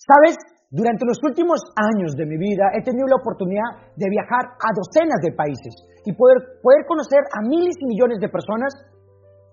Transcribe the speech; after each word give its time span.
¿Sabes? 0.00 0.36
Durante 0.70 1.04
los 1.04 1.18
últimos 1.22 1.60
años 1.76 2.14
de 2.16 2.24
mi 2.24 2.38
vida 2.38 2.72
he 2.72 2.82
tenido 2.82 3.04
la 3.06 3.20
oportunidad 3.20 3.92
de 3.96 4.08
viajar 4.08 4.54
a 4.56 4.70
docenas 4.72 5.20
de 5.20 5.32
países 5.32 5.74
y 6.06 6.14
poder, 6.14 6.62
poder 6.62 6.86
conocer 6.86 7.20
a 7.36 7.42
miles 7.42 7.74
y 7.80 7.86
millones 7.86 8.20
de 8.20 8.30
personas 8.30 8.72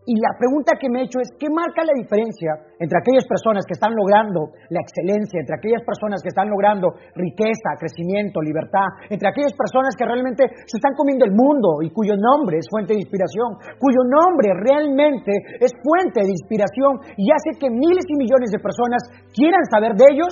y 0.07 0.15
la 0.23 0.31
pregunta 0.39 0.79
que 0.79 0.87
me 0.87 1.03
he 1.03 1.11
hecho 1.11 1.19
es, 1.19 1.27
¿qué 1.35 1.51
marca 1.51 1.83
la 1.83 1.91
diferencia 1.91 2.55
entre 2.79 2.95
aquellas 2.95 3.27
personas 3.27 3.67
que 3.67 3.75
están 3.75 3.91
logrando 3.91 4.55
la 4.71 4.79
excelencia, 4.79 5.43
entre 5.43 5.59
aquellas 5.59 5.83
personas 5.83 6.23
que 6.23 6.31
están 6.31 6.47
logrando 6.47 6.95
riqueza, 7.11 7.75
crecimiento, 7.75 8.39
libertad, 8.39 8.87
entre 9.11 9.27
aquellas 9.27 9.51
personas 9.51 9.99
que 9.99 10.07
realmente 10.07 10.47
se 10.63 10.79
están 10.79 10.95
comiendo 10.95 11.27
el 11.27 11.35
mundo 11.35 11.83
y 11.83 11.91
cuyo 11.91 12.15
nombre 12.15 12.55
es 12.55 12.71
fuente 12.71 12.95
de 12.95 13.03
inspiración, 13.03 13.59
cuyo 13.83 13.99
nombre 14.07 14.55
realmente 14.55 15.35
es 15.59 15.75
fuente 15.83 16.23
de 16.23 16.31
inspiración 16.31 17.03
y 17.19 17.27
hace 17.27 17.59
que 17.59 17.67
miles 17.67 18.07
y 18.07 18.15
millones 18.15 18.55
de 18.55 18.63
personas 18.63 19.03
quieran 19.35 19.67
saber 19.67 19.91
de 19.99 20.07
ellos, 20.07 20.31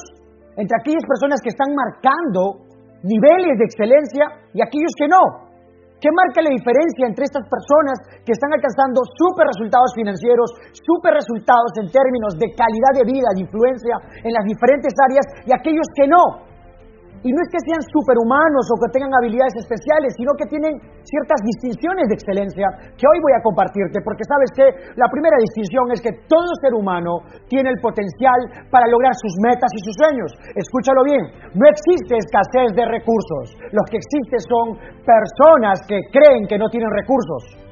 entre 0.56 0.80
aquellas 0.80 1.04
personas 1.04 1.44
que 1.44 1.52
están 1.52 1.76
marcando 1.76 2.64
niveles 3.04 3.60
de 3.60 3.68
excelencia 3.68 4.40
y 4.56 4.64
aquellos 4.64 4.96
que 4.96 5.12
no? 5.12 5.45
¿Qué 6.00 6.10
marca 6.12 6.44
la 6.44 6.52
diferencia 6.52 7.08
entre 7.08 7.24
estas 7.24 7.48
personas 7.48 7.98
que 8.28 8.36
están 8.36 8.52
alcanzando 8.52 9.02
super 9.16 9.48
resultados 9.48 9.96
financieros, 9.96 10.52
super 10.76 11.16
resultados 11.16 11.72
en 11.80 11.88
términos 11.88 12.36
de 12.36 12.52
calidad 12.52 12.94
de 13.00 13.08
vida, 13.08 13.30
de 13.32 13.48
influencia 13.48 13.96
en 14.24 14.32
las 14.36 14.44
diferentes 14.44 14.92
áreas 15.00 15.26
y 15.48 15.52
aquellos 15.56 15.88
que 15.96 16.08
no? 16.08 16.55
Y 17.26 17.34
no 17.34 17.42
es 17.42 17.50
que 17.50 17.58
sean 17.66 17.82
superhumanos 17.90 18.70
o 18.70 18.78
que 18.78 18.94
tengan 18.94 19.10
habilidades 19.18 19.58
especiales, 19.58 20.14
sino 20.14 20.38
que 20.38 20.46
tienen 20.46 20.78
ciertas 21.02 21.42
distinciones 21.42 22.06
de 22.06 22.22
excelencia 22.22 22.70
que 22.94 23.10
hoy 23.10 23.18
voy 23.18 23.34
a 23.34 23.42
compartirte, 23.42 23.98
porque 24.06 24.30
sabes 24.30 24.54
que 24.54 24.94
la 24.94 25.10
primera 25.10 25.34
distinción 25.42 25.90
es 25.90 26.06
que 26.06 26.14
todo 26.30 26.54
ser 26.62 26.78
humano 26.78 27.26
tiene 27.50 27.74
el 27.74 27.82
potencial 27.82 28.70
para 28.70 28.86
lograr 28.86 29.18
sus 29.18 29.34
metas 29.42 29.74
y 29.74 29.82
sus 29.82 29.98
sueños. 29.98 30.30
Escúchalo 30.54 31.02
bien, 31.02 31.26
no 31.58 31.66
existe 31.66 32.14
escasez 32.14 32.78
de 32.78 32.86
recursos, 32.94 33.58
lo 33.74 33.82
que 33.90 33.98
existe 33.98 34.38
son 34.46 34.78
personas 35.02 35.82
que 35.90 36.06
creen 36.14 36.46
que 36.46 36.62
no 36.62 36.70
tienen 36.70 36.94
recursos. 36.94 37.65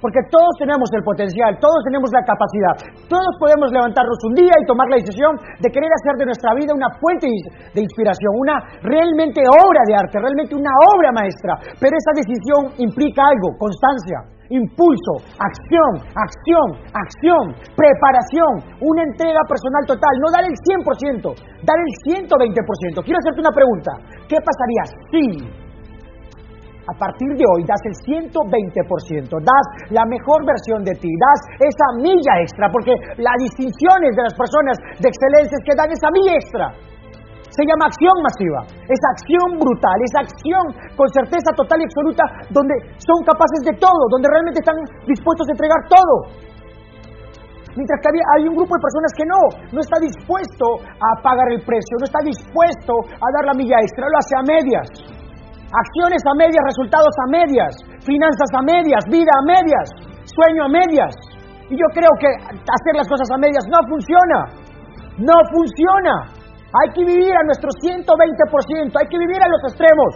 Porque 0.00 0.20
todos 0.32 0.52
tenemos 0.58 0.88
el 0.96 1.04
potencial, 1.04 1.60
todos 1.60 1.80
tenemos 1.84 2.08
la 2.10 2.24
capacidad, 2.24 2.74
todos 3.06 3.32
podemos 3.36 3.68
levantarnos 3.68 4.18
un 4.32 4.34
día 4.34 4.56
y 4.56 4.64
tomar 4.66 4.88
la 4.88 4.96
decisión 4.96 5.36
de 5.60 5.68
querer 5.68 5.92
hacer 5.92 6.16
de 6.16 6.26
nuestra 6.26 6.56
vida 6.56 6.72
una 6.72 6.88
fuente 6.96 7.28
de 7.28 7.80
inspiración, 7.80 8.32
una 8.40 8.56
realmente 8.80 9.44
obra 9.44 9.82
de 9.84 9.94
arte, 9.94 10.16
realmente 10.18 10.56
una 10.56 10.72
obra 10.96 11.12
maestra. 11.12 11.60
Pero 11.76 11.92
esa 11.92 12.12
decisión 12.16 12.80
implica 12.80 13.20
algo, 13.28 13.52
constancia, 13.60 14.40
impulso, 14.50 15.20
acción, 15.38 15.92
acción, 16.16 16.66
acción, 16.90 17.44
preparación, 17.76 18.52
una 18.82 19.02
entrega 19.04 19.40
personal 19.46 19.84
total, 19.86 20.14
no 20.18 20.28
dar 20.32 20.44
el 20.48 20.56
100%, 20.56 21.28
dar 21.62 21.78
el 21.78 21.92
120%. 22.24 23.04
Quiero 23.04 23.18
hacerte 23.20 23.40
una 23.40 23.54
pregunta, 23.54 23.92
¿qué 24.26 24.38
pasaría 24.40 24.84
si 25.12 25.69
a 26.90 26.94
partir 26.98 27.30
de 27.38 27.44
hoy 27.46 27.62
das 27.62 27.78
el 27.86 27.94
120%, 28.02 29.30
das 29.30 29.66
la 29.94 30.02
mejor 30.10 30.42
versión 30.42 30.82
de 30.82 30.94
ti, 30.98 31.06
das 31.06 31.40
esa 31.62 31.88
milla 32.02 32.42
extra, 32.42 32.66
porque 32.66 32.90
las 33.22 33.38
distinciones 33.38 34.10
de 34.18 34.22
las 34.26 34.34
personas 34.34 34.74
de 34.98 35.06
excelencia 35.06 35.54
es 35.54 35.64
que 35.64 35.78
dan 35.78 35.90
esa 35.94 36.10
milla 36.10 36.34
extra. 36.34 36.66
Se 37.50 37.66
llama 37.66 37.90
acción 37.90 38.14
masiva, 38.22 38.62
esa 38.86 39.08
acción 39.10 39.58
brutal, 39.58 39.98
esa 40.06 40.22
acción 40.22 40.64
con 40.94 41.06
certeza 41.10 41.50
total 41.54 41.82
y 41.82 41.86
absoluta, 41.86 42.24
donde 42.50 42.74
son 42.98 43.18
capaces 43.26 43.60
de 43.66 43.74
todo, 43.74 44.02
donde 44.10 44.30
realmente 44.30 44.62
están 44.62 44.78
dispuestos 45.06 45.46
a 45.50 45.54
entregar 45.54 45.82
todo. 45.90 46.14
Mientras 47.74 47.98
que 48.02 48.10
hay 48.10 48.42
un 48.50 48.54
grupo 48.54 48.74
de 48.74 48.82
personas 48.82 49.10
que 49.14 49.26
no, 49.26 49.40
no 49.74 49.80
está 49.82 49.98
dispuesto 50.02 50.66
a 50.82 51.22
pagar 51.22 51.54
el 51.54 51.62
precio, 51.62 52.02
no 52.02 52.06
está 52.06 52.18
dispuesto 52.22 52.94
a 53.14 53.26
dar 53.34 53.44
la 53.46 53.54
milla 53.54 53.78
extra, 53.82 54.06
lo 54.10 54.18
hace 54.18 54.34
a 54.34 54.42
medias. 54.42 54.86
Acciones 55.70 56.18
a 56.26 56.34
medias, 56.34 56.62
resultados 56.66 57.14
a 57.14 57.26
medias, 57.30 57.72
finanzas 58.02 58.50
a 58.58 58.62
medias, 58.62 59.06
vida 59.06 59.30
a 59.30 59.42
medias, 59.46 59.86
sueño 60.26 60.66
a 60.66 60.68
medias. 60.68 61.14
Y 61.70 61.78
yo 61.78 61.86
creo 61.94 62.10
que 62.18 62.26
hacer 62.26 62.94
las 62.98 63.06
cosas 63.06 63.30
a 63.30 63.38
medias 63.38 63.62
no 63.70 63.78
funciona. 63.86 64.50
No 65.22 65.38
funciona. 65.54 66.26
Hay 66.74 66.90
que 66.94 67.04
vivir 67.06 67.30
a 67.30 67.42
nuestro 67.46 67.70
120%, 67.70 68.02
hay 68.98 69.06
que 69.06 69.18
vivir 69.18 69.38
a 69.42 69.48
los 69.48 69.62
extremos. 69.70 70.10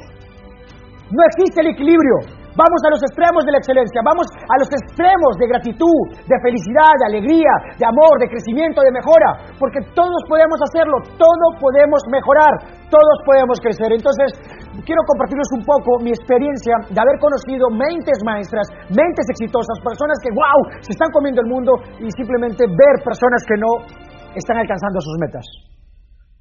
No 1.11 1.23
existe 1.31 1.61
el 1.63 1.69
equilibrio. 1.69 2.34
Vamos 2.55 2.81
a 2.87 2.91
los 2.95 3.03
extremos 3.03 3.43
de 3.43 3.51
la 3.51 3.59
excelencia, 3.59 3.99
vamos 4.07 4.31
a 4.31 4.55
los 4.63 4.71
extremos 4.71 5.35
de 5.43 5.47
gratitud, 5.51 6.01
de 6.23 6.37
felicidad, 6.39 6.95
de 7.03 7.07
alegría, 7.11 7.51
de 7.75 7.83
amor, 7.83 8.15
de 8.23 8.31
crecimiento, 8.31 8.79
de 8.79 8.95
mejora, 8.95 9.59
porque 9.59 9.83
todos 9.91 10.23
podemos 10.31 10.55
hacerlo, 10.63 11.03
todos 11.19 11.51
podemos 11.59 11.99
mejorar, 12.15 12.55
todos 12.87 13.17
podemos 13.27 13.59
crecer. 13.59 13.91
Entonces, 13.91 14.39
quiero 14.87 15.03
compartirles 15.03 15.51
un 15.59 15.67
poco 15.67 15.99
mi 15.99 16.15
experiencia 16.15 16.79
de 16.95 16.99
haber 17.03 17.19
conocido 17.19 17.67
mentes 17.75 18.23
maestras, 18.23 18.71
mentes 18.87 19.27
exitosas, 19.35 19.75
personas 19.83 20.15
que, 20.23 20.31
wow, 20.31 20.79
se 20.79 20.95
están 20.95 21.11
comiendo 21.11 21.43
el 21.43 21.51
mundo 21.51 21.75
y 21.99 22.07
simplemente 22.15 22.71
ver 22.71 23.03
personas 23.03 23.43
que 23.43 23.59
no 23.59 23.83
están 24.31 24.63
alcanzando 24.63 25.03
sus 25.03 25.19
metas 25.19 25.74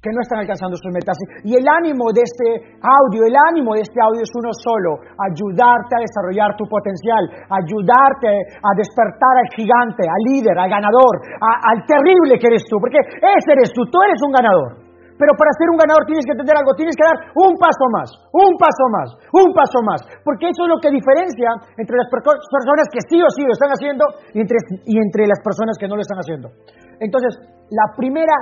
que 0.04 0.12
no 0.12 0.20
están 0.20 0.44
alcanzando 0.44 0.76
sus 0.76 0.92
metas. 0.92 1.16
Y 1.48 1.56
el 1.56 1.64
ánimo 1.64 2.12
de 2.12 2.20
este 2.20 2.76
audio, 2.84 3.24
el 3.24 3.32
ánimo 3.48 3.72
de 3.72 3.88
este 3.88 3.96
audio 4.04 4.20
es 4.20 4.32
uno 4.36 4.52
solo, 4.52 5.00
ayudarte 5.16 5.96
a 5.96 6.04
desarrollar 6.04 6.52
tu 6.60 6.68
potencial, 6.68 7.24
ayudarte 7.48 8.28
a 8.60 8.70
despertar 8.76 9.34
al 9.40 9.48
gigante, 9.56 10.04
al 10.04 10.22
líder, 10.28 10.60
al 10.60 10.68
ganador, 10.68 11.24
al 11.40 11.80
terrible 11.88 12.36
que 12.36 12.52
eres 12.52 12.68
tú, 12.68 12.76
porque 12.76 13.00
ese 13.00 13.48
eres 13.56 13.72
tú, 13.72 13.88
tú 13.88 13.96
eres 14.04 14.20
un 14.20 14.32
ganador. 14.36 14.84
Pero 15.14 15.30
para 15.38 15.54
ser 15.54 15.70
un 15.70 15.78
ganador 15.78 16.02
tienes 16.10 16.26
que 16.26 16.34
entender 16.34 16.58
algo, 16.58 16.74
tienes 16.74 16.98
que 16.98 17.06
dar 17.06 17.14
un 17.38 17.54
paso 17.54 17.86
más, 17.94 18.10
un 18.34 18.58
paso 18.58 18.84
más, 18.90 19.08
un 19.30 19.54
paso 19.54 19.78
más. 19.86 20.02
Porque 20.26 20.50
eso 20.50 20.66
es 20.66 20.70
lo 20.74 20.82
que 20.82 20.90
diferencia 20.90 21.54
entre 21.78 21.96
las 21.96 22.10
personas 22.10 22.90
que 22.90 22.98
sí 23.06 23.22
o 23.22 23.30
sí 23.30 23.46
lo 23.46 23.54
están 23.54 23.70
haciendo 23.70 24.04
y 24.34 24.42
entre, 24.42 24.58
y 24.90 24.98
entre 24.98 25.30
las 25.30 25.38
personas 25.38 25.78
que 25.78 25.86
no 25.86 25.94
lo 25.94 26.02
están 26.02 26.18
haciendo. 26.18 26.50
Entonces, 26.98 27.38
la 27.70 27.94
primera 27.94 28.34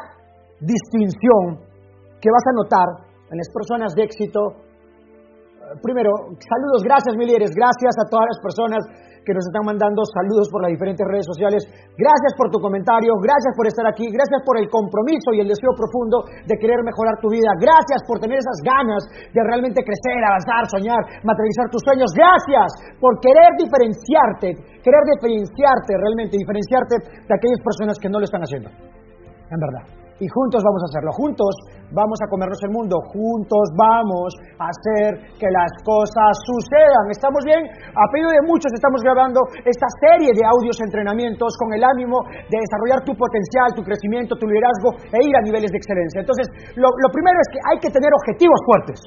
distinción 0.63 1.59
que 2.23 2.31
vas 2.31 2.47
a 2.47 2.55
notar 2.55 2.89
en 3.31 3.37
las 3.37 3.51
personas 3.51 3.95
de 3.95 4.03
éxito. 4.07 4.41
Eh, 4.49 5.79
primero, 5.83 6.11
saludos, 6.39 6.87
gracias 6.87 7.19
mi 7.19 7.27
líderes, 7.27 7.51
gracias 7.51 7.95
a 7.99 8.09
todas 8.09 8.27
las 8.31 8.39
personas 8.43 8.83
que 9.23 9.35
nos 9.35 9.47
están 9.47 9.63
mandando 9.63 10.03
saludos 10.03 10.51
por 10.51 10.67
las 10.67 10.75
diferentes 10.75 11.07
redes 11.07 11.27
sociales. 11.27 11.63
Gracias 11.95 12.33
por 12.35 12.51
tu 12.51 12.59
comentario, 12.59 13.15
gracias 13.23 13.55
por 13.55 13.71
estar 13.71 13.87
aquí, 13.87 14.11
gracias 14.11 14.43
por 14.43 14.59
el 14.59 14.67
compromiso 14.67 15.31
y 15.35 15.47
el 15.47 15.49
deseo 15.49 15.71
profundo 15.79 16.27
de 16.27 16.59
querer 16.59 16.83
mejorar 16.83 17.15
tu 17.23 17.31
vida. 17.31 17.55
Gracias 17.63 18.03
por 18.03 18.19
tener 18.19 18.43
esas 18.43 18.59
ganas 18.67 19.03
de 19.31 19.41
realmente 19.47 19.87
crecer, 19.87 20.19
avanzar, 20.27 20.67
soñar, 20.67 21.03
materializar 21.23 21.71
tus 21.71 21.83
sueños. 21.87 22.11
Gracias 22.11 22.99
por 22.99 23.19
querer 23.23 23.51
diferenciarte, 23.59 24.59
querer 24.83 25.03
diferenciarte 25.07 25.91
realmente, 26.03 26.35
diferenciarte 26.35 26.95
de 27.23 27.33
aquellas 27.33 27.63
personas 27.63 27.95
que 28.03 28.11
no 28.11 28.19
lo 28.19 28.27
están 28.27 28.43
haciendo. 28.43 28.71
En 28.75 29.59
verdad 29.63 30.02
y 30.23 30.27
juntos 30.31 30.63
vamos 30.63 30.87
a 30.87 30.87
hacerlo. 30.87 31.11
Juntos 31.19 31.51
vamos 31.91 32.15
a 32.23 32.31
comernos 32.31 32.63
el 32.63 32.71
mundo. 32.71 32.95
Juntos 33.11 33.75
vamos 33.75 34.31
a 34.63 34.71
hacer 34.71 35.19
que 35.35 35.51
las 35.51 35.75
cosas 35.83 36.31
sucedan. 36.47 37.11
¿Estamos 37.11 37.43
bien? 37.43 37.67
A 37.67 38.07
pedido 38.15 38.31
de 38.31 38.47
muchos 38.47 38.71
estamos 38.71 39.03
grabando 39.03 39.43
esta 39.67 39.91
serie 39.99 40.31
de 40.31 40.47
audios 40.47 40.79
entrenamientos 40.79 41.59
con 41.59 41.75
el 41.75 41.83
ánimo 41.83 42.23
de 42.47 42.55
desarrollar 42.55 43.03
tu 43.03 43.19
potencial, 43.19 43.75
tu 43.75 43.83
crecimiento, 43.83 44.39
tu 44.39 44.47
liderazgo 44.47 44.95
e 45.11 45.19
ir 45.27 45.35
a 45.35 45.43
niveles 45.43 45.75
de 45.75 45.79
excelencia. 45.83 46.23
Entonces, 46.23 46.47
lo, 46.79 46.87
primero 47.11 47.39
es 47.43 47.49
que 47.51 47.61
hay 47.67 47.79
que 47.83 47.91
tener 47.91 48.15
objetivos 48.15 48.63
fuertes. 48.63 48.99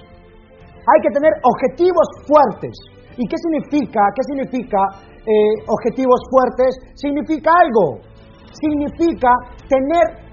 Hay 0.84 1.00
que 1.00 1.16
tener 1.16 1.32
objetivos 1.48 2.08
fuertes. 2.28 2.76
¿Y 3.16 3.24
qué 3.24 3.40
significa? 3.40 4.04
¿Qué 4.12 4.24
significa 4.28 4.84
eh, 5.24 5.56
objetivos 5.64 6.20
fuertes? 6.28 6.76
Significa 7.00 7.56
algo. 7.56 8.04
Significa 8.52 9.32
tener 9.72 10.25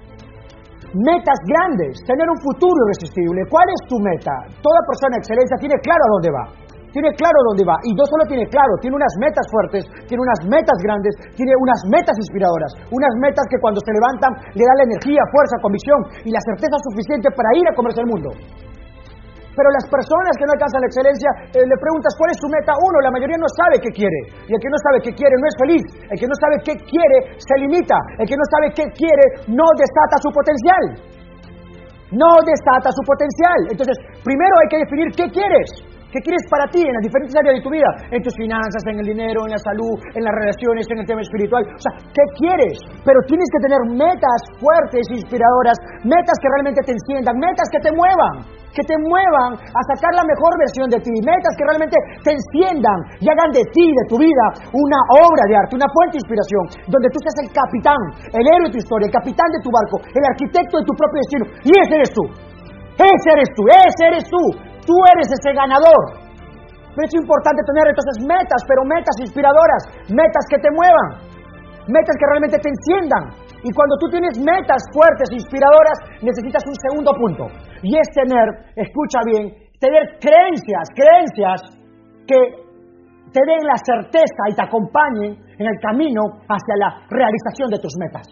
metas 0.93 1.39
grandes, 1.49 1.97
tener 2.05 2.29
un 2.29 2.39
futuro 2.41 2.77
irresistible. 2.89 3.41
¿Cuál 3.49 3.67
es 3.69 3.81
tu 3.89 3.97
meta? 3.97 4.33
Toda 4.61 4.79
persona 4.85 5.17
de 5.17 5.21
excelencia 5.25 5.57
tiene 5.57 5.77
claro 5.81 6.01
a 6.05 6.13
dónde 6.17 6.29
va. 6.29 6.45
Tiene 6.93 7.09
claro 7.17 7.37
dónde 7.49 7.65
va. 7.65 7.73
Y 7.81 7.91
no 7.97 8.05
solo 8.05 8.21
tiene 8.29 8.45
claro, 8.53 8.77
tiene 8.77 8.93
unas 8.93 9.13
metas 9.17 9.45
fuertes, 9.49 9.81
tiene 10.05 10.21
unas 10.21 10.45
metas 10.45 10.77
grandes, 10.85 11.13
tiene 11.33 11.57
unas 11.57 11.81
metas 11.89 12.13
inspiradoras. 12.21 12.69
Unas 12.93 13.13
metas 13.17 13.45
que 13.49 13.57
cuando 13.57 13.81
se 13.81 13.91
levantan 13.97 14.31
le 14.53 14.61
dan 14.61 14.77
la 14.77 14.85
energía, 14.85 15.25
fuerza, 15.33 15.57
convicción 15.57 15.99
y 16.21 16.29
la 16.29 16.41
certeza 16.45 16.77
suficiente 16.85 17.33
para 17.33 17.49
ir 17.57 17.65
a 17.65 17.73
comerse 17.73 18.05
el 18.05 18.09
mundo. 18.13 18.29
Pero 19.53 19.69
las 19.69 19.85
personas 19.85 20.33
que 20.35 20.45
no 20.49 20.53
alcanzan 20.57 20.81
la 20.81 20.89
excelencia, 20.89 21.29
eh, 21.53 21.65
le 21.65 21.77
preguntas 21.77 22.11
cuál 22.17 22.33
es 22.33 22.37
su 22.41 22.49
meta. 22.49 22.73
Uno, 22.73 22.97
la 23.05 23.13
mayoría 23.13 23.37
no 23.37 23.49
sabe 23.53 23.77
qué 23.77 23.91
quiere. 23.93 24.19
Y 24.49 24.51
el 24.53 24.59
que 24.61 24.69
no 24.69 24.79
sabe 24.81 24.97
qué 25.05 25.11
quiere 25.13 25.35
no 25.37 25.45
es 25.45 25.55
feliz. 25.61 25.83
El 26.09 26.17
que 26.17 26.27
no 26.27 26.35
sabe 26.41 26.55
qué 26.65 26.73
quiere 26.89 27.17
se 27.37 27.55
limita. 27.61 27.97
El 28.17 28.25
que 28.25 28.37
no 28.37 28.45
sabe 28.49 28.67
qué 28.73 28.85
quiere 28.97 29.25
no 29.49 29.65
desata 29.77 30.15
su 30.17 30.29
potencial. 30.33 30.83
No 32.13 32.31
desata 32.45 32.89
su 32.89 33.01
potencial. 33.05 33.59
Entonces, 33.69 33.97
primero 34.25 34.53
hay 34.61 34.69
que 34.69 34.79
definir 34.81 35.07
qué 35.13 35.25
quieres. 35.29 35.92
¿Qué 36.13 36.21
quieres 36.21 36.45
para 36.45 36.69
ti 36.69 36.77
en 36.77 36.93
las 36.93 37.01
diferentes 37.01 37.33
áreas 37.33 37.57
de 37.57 37.65
tu 37.65 37.73
vida? 37.73 37.89
En 38.13 38.21
tus 38.21 38.37
finanzas, 38.37 38.85
en 38.85 39.01
el 39.01 39.07
dinero, 39.17 39.49
en 39.49 39.57
la 39.57 39.57
salud, 39.57 39.97
en 40.13 40.21
las 40.21 40.35
relaciones, 40.45 40.85
en 40.93 41.01
el 41.01 41.09
tema 41.09 41.25
espiritual. 41.25 41.65
O 41.65 41.81
sea, 41.81 41.89
¿qué 42.13 42.21
quieres? 42.37 42.77
Pero 43.01 43.17
tienes 43.25 43.49
que 43.49 43.65
tener 43.65 43.81
metas 43.97 44.39
fuertes, 44.61 45.09
inspiradoras, 45.09 45.73
metas 46.05 46.37
que 46.37 46.49
realmente 46.53 46.85
te 46.85 46.93
enciendan, 46.93 47.33
metas 47.41 47.65
que 47.73 47.81
te 47.81 47.89
muevan, 47.97 48.45
que 48.77 48.85
te 48.85 48.93
muevan 48.93 49.57
a 49.57 49.81
sacar 49.89 50.13
la 50.13 50.21
mejor 50.21 50.53
versión 50.61 50.85
de 50.93 51.01
ti, 51.01 51.17
metas 51.25 51.53
que 51.57 51.65
realmente 51.65 51.97
te 52.21 52.37
enciendan 52.37 52.97
y 53.17 53.25
hagan 53.25 53.49
de 53.49 53.65
ti, 53.73 53.85
de 53.89 54.05
tu 54.05 54.21
vida, 54.21 54.45
una 54.69 54.99
obra 55.17 55.43
de 55.49 55.57
arte, 55.65 55.81
una 55.81 55.89
fuente 55.97 56.21
de 56.21 56.29
inspiración, 56.29 56.93
donde 56.93 57.09
tú 57.09 57.17
seas 57.25 57.41
el 57.41 57.49
capitán, 57.49 58.01
el 58.37 58.45
héroe 58.45 58.69
de 58.69 58.73
tu 58.77 58.79
historia, 58.85 59.09
el 59.09 59.17
capitán 59.17 59.49
de 59.49 59.65
tu 59.65 59.73
barco, 59.73 59.97
el 60.13 60.25
arquitecto 60.29 60.77
de 60.77 60.85
tu 60.85 60.93
propio 60.93 61.17
destino. 61.25 61.45
Y 61.65 61.73
ese 61.73 61.93
eres 61.97 62.13
tú. 62.13 62.23
Ese 63.01 63.27
eres 63.33 63.49
tú, 63.57 63.65
ese 63.65 64.03
eres 64.13 64.25
tú. 64.29 64.72
Tú 64.85 64.95
eres 65.15 65.27
ese 65.31 65.51
ganador. 65.53 66.23
Pero 66.93 67.05
es 67.09 67.15
importante 67.17 67.61
tener 67.65 67.89
entonces 67.89 68.17
metas, 68.21 68.61
pero 68.69 68.85
metas 68.85 69.17
inspiradoras, 69.17 69.81
metas 70.13 70.45
que 70.45 70.61
te 70.61 70.69
muevan, 70.69 71.09
metas 71.89 72.15
que 72.21 72.27
realmente 72.29 72.61
te 72.61 72.69
enciendan. 72.69 73.33
Y 73.65 73.71
cuando 73.73 73.97
tú 73.97 74.13
tienes 74.13 74.37
metas 74.37 74.83
fuertes, 74.93 75.25
inspiradoras, 75.33 75.97
necesitas 76.21 76.61
un 76.69 76.77
segundo 76.77 77.11
punto. 77.17 77.43
Y 77.81 77.97
es 77.97 78.07
tener, 78.13 78.45
escucha 78.77 79.25
bien, 79.25 79.49
tener 79.79 80.19
creencias, 80.21 80.85
creencias 80.93 81.59
que 82.27 82.39
te 83.33 83.41
den 83.41 83.65
la 83.65 83.77
certeza 83.81 84.43
y 84.51 84.53
te 84.53 84.61
acompañen 84.61 85.33
en 85.57 85.65
el 85.65 85.77
camino 85.81 86.21
hacia 86.45 86.75
la 86.77 86.89
realización 87.09 87.73
de 87.73 87.79
tus 87.79 87.97
metas. 87.97 88.27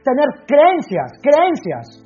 Tener 0.00 0.28
creencias, 0.48 1.20
creencias 1.20 2.00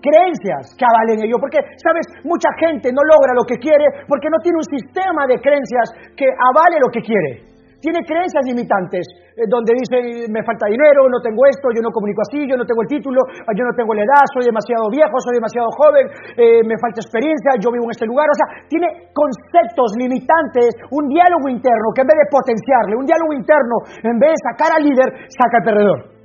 creencias 0.00 0.74
que 0.76 0.84
avalen 0.84 1.24
ello. 1.24 1.38
Porque, 1.38 1.58
sabes, 1.82 2.06
mucha 2.24 2.50
gente 2.58 2.92
no 2.92 3.02
logra 3.02 3.34
lo 3.34 3.44
que 3.44 3.58
quiere 3.58 4.06
porque 4.06 4.30
no 4.30 4.38
tiene 4.42 4.58
un 4.58 4.68
sistema 4.68 5.26
de 5.26 5.40
creencias 5.40 6.14
que 6.16 6.26
avale 6.26 6.78
lo 6.80 6.90
que 6.90 7.02
quiere. 7.02 7.48
Tiene 7.78 8.02
creencias 8.02 8.42
limitantes, 8.42 9.06
eh, 9.38 9.46
donde 9.46 9.70
dice, 9.70 10.26
me 10.26 10.42
falta 10.42 10.66
dinero, 10.66 11.06
no 11.06 11.22
tengo 11.22 11.46
esto, 11.46 11.70
yo 11.70 11.78
no 11.78 11.94
comunico 11.94 12.26
así, 12.26 12.42
yo 12.42 12.58
no 12.58 12.66
tengo 12.66 12.82
el 12.82 12.90
título, 12.90 13.22
ah, 13.46 13.54
yo 13.54 13.62
no 13.62 13.70
tengo 13.70 13.94
la 13.94 14.02
edad, 14.02 14.26
soy 14.34 14.50
demasiado 14.50 14.90
viejo, 14.90 15.14
soy 15.22 15.38
demasiado 15.38 15.70
joven, 15.78 16.10
eh, 16.34 16.66
me 16.66 16.74
falta 16.74 16.98
experiencia, 16.98 17.54
yo 17.62 17.70
vivo 17.70 17.86
en 17.86 17.94
este 17.94 18.10
lugar. 18.10 18.26
O 18.26 18.34
sea, 18.34 18.66
tiene 18.66 19.14
conceptos 19.14 19.94
limitantes, 19.94 20.74
un 20.90 21.06
diálogo 21.06 21.46
interno 21.54 21.94
que 21.94 22.02
en 22.02 22.10
vez 22.10 22.18
de 22.18 22.26
potenciarle, 22.26 22.98
un 22.98 23.06
diálogo 23.06 23.30
interno, 23.30 23.74
en 24.02 24.18
vez 24.18 24.34
de 24.34 24.38
sacar 24.42 24.74
al 24.74 24.82
líder, 24.82 25.30
saca 25.30 25.62
al 25.62 25.66
perdedor. 25.70 26.17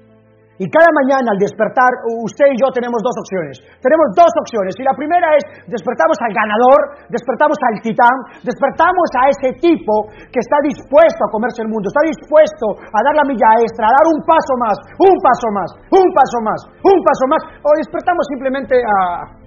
Y 0.64 0.72
cada 0.72 0.88
mañana 0.96 1.36
al 1.36 1.40
despertar, 1.44 1.92
usted 2.24 2.48
y 2.48 2.56
yo 2.56 2.72
tenemos 2.72 3.04
dos 3.04 3.12
opciones. 3.20 3.60
Tenemos 3.84 4.16
dos 4.16 4.32
opciones. 4.32 4.72
Y 4.80 4.88
la 4.88 4.96
primera 4.96 5.36
es, 5.36 5.44
despertamos 5.68 6.16
al 6.24 6.32
ganador, 6.32 7.04
despertamos 7.12 7.60
al 7.68 7.84
titán, 7.84 8.16
despertamos 8.48 9.08
a 9.20 9.28
ese 9.28 9.60
tipo 9.60 10.08
que 10.32 10.40
está 10.40 10.64
dispuesto 10.64 11.20
a 11.28 11.34
comerse 11.36 11.68
el 11.68 11.68
mundo, 11.68 11.92
está 11.92 12.08
dispuesto 12.08 12.80
a 12.80 13.00
dar 13.04 13.12
la 13.12 13.28
milla 13.28 13.60
extra, 13.60 13.92
a 13.92 13.96
dar 14.00 14.08
un 14.08 14.24
paso 14.24 14.54
más, 14.56 14.78
un 15.04 15.16
paso 15.20 15.48
más, 15.52 15.70
un 16.00 16.08
paso 16.16 16.40
más, 16.48 16.60
un 16.80 17.00
paso 17.04 17.26
más. 17.28 17.44
O 17.60 17.70
despertamos 17.76 18.24
simplemente 18.32 18.80
a, 18.80 19.43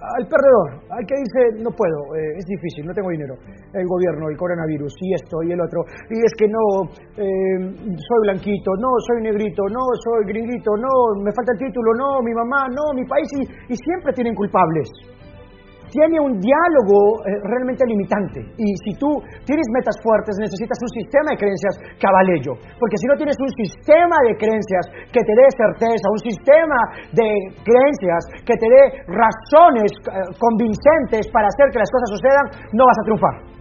al 0.00 0.24
perdedor, 0.26 0.82
al 0.90 1.04
que 1.06 1.14
dice, 1.16 1.62
no 1.62 1.70
puedo, 1.70 2.14
eh, 2.14 2.38
es 2.38 2.46
difícil, 2.46 2.86
no 2.86 2.94
tengo 2.94 3.10
dinero, 3.10 3.34
el 3.74 3.86
gobierno, 3.86 4.28
el 4.30 4.36
coronavirus, 4.36 4.94
y 5.00 5.14
esto 5.14 5.42
y 5.42 5.52
el 5.52 5.60
otro, 5.60 5.82
y 6.10 6.18
es 6.24 6.32
que 6.38 6.46
no, 6.46 6.86
eh, 7.16 7.58
soy 7.96 8.20
blanquito, 8.22 8.70
no, 8.78 8.90
soy 9.06 9.22
negrito, 9.22 9.62
no, 9.68 9.82
soy 10.04 10.26
gringuito, 10.26 10.70
no, 10.76 11.22
me 11.22 11.32
falta 11.32 11.52
el 11.52 11.58
título, 11.58 11.94
no, 11.94 12.22
mi 12.22 12.32
mamá, 12.32 12.68
no, 12.68 12.94
mi 12.94 13.04
país, 13.04 13.28
y 13.68 13.74
siempre 13.74 14.12
tienen 14.12 14.34
culpables 14.34 15.17
tiene 15.90 16.20
un 16.20 16.38
diálogo 16.38 17.24
eh, 17.24 17.36
realmente 17.44 17.84
limitante. 17.86 18.40
Y 18.56 18.68
si 18.84 18.92
tú 18.96 19.08
tienes 19.44 19.66
metas 19.72 19.96
fuertes, 20.02 20.36
necesitas 20.38 20.78
un 20.80 20.92
sistema 20.92 21.32
de 21.32 21.36
creencias 21.36 21.74
que 21.98 22.06
avale 22.06 22.40
ello. 22.40 22.54
Porque 22.78 22.96
si 22.96 23.06
no 23.08 23.16
tienes 23.16 23.36
un 23.40 23.52
sistema 23.56 24.16
de 24.24 24.36
creencias 24.36 24.84
que 25.12 25.22
te 25.24 25.32
dé 25.32 25.46
certeza, 25.56 26.06
un 26.12 26.22
sistema 26.22 26.78
de 27.12 27.28
creencias 27.64 28.22
que 28.44 28.56
te 28.56 28.68
dé 28.68 28.82
razones 29.08 29.90
eh, 29.92 30.32
convincentes 30.36 31.28
para 31.32 31.48
hacer 31.48 31.72
que 31.72 31.80
las 31.80 31.90
cosas 31.90 32.08
sucedan, 32.12 32.46
no 32.72 32.84
vas 32.84 32.98
a 32.98 33.04
triunfar. 33.04 33.58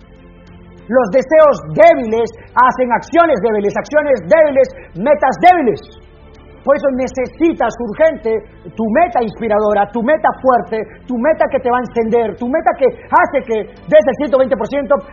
Los 0.88 1.08
deseos 1.12 1.56
débiles 1.76 2.32
hacen 2.56 2.88
acciones 2.96 3.36
débiles, 3.44 3.74
acciones 3.76 4.18
débiles, 4.24 4.68
metas 4.96 5.36
débiles. 5.44 6.07
Por 6.68 6.76
eso 6.76 6.92
necesitas 7.00 7.72
urgente 7.80 8.28
tu 8.76 8.84
meta 8.92 9.24
inspiradora, 9.24 9.88
tu 9.88 10.04
meta 10.04 10.28
fuerte, 10.44 10.84
tu 11.08 11.16
meta 11.16 11.48
que 11.48 11.64
te 11.64 11.72
va 11.72 11.80
a 11.80 11.86
encender, 11.88 12.36
tu 12.36 12.44
meta 12.52 12.76
que 12.76 12.92
hace 12.92 13.40
que 13.48 13.58
des 13.88 14.04
el 14.04 14.16
120%, 14.28 14.52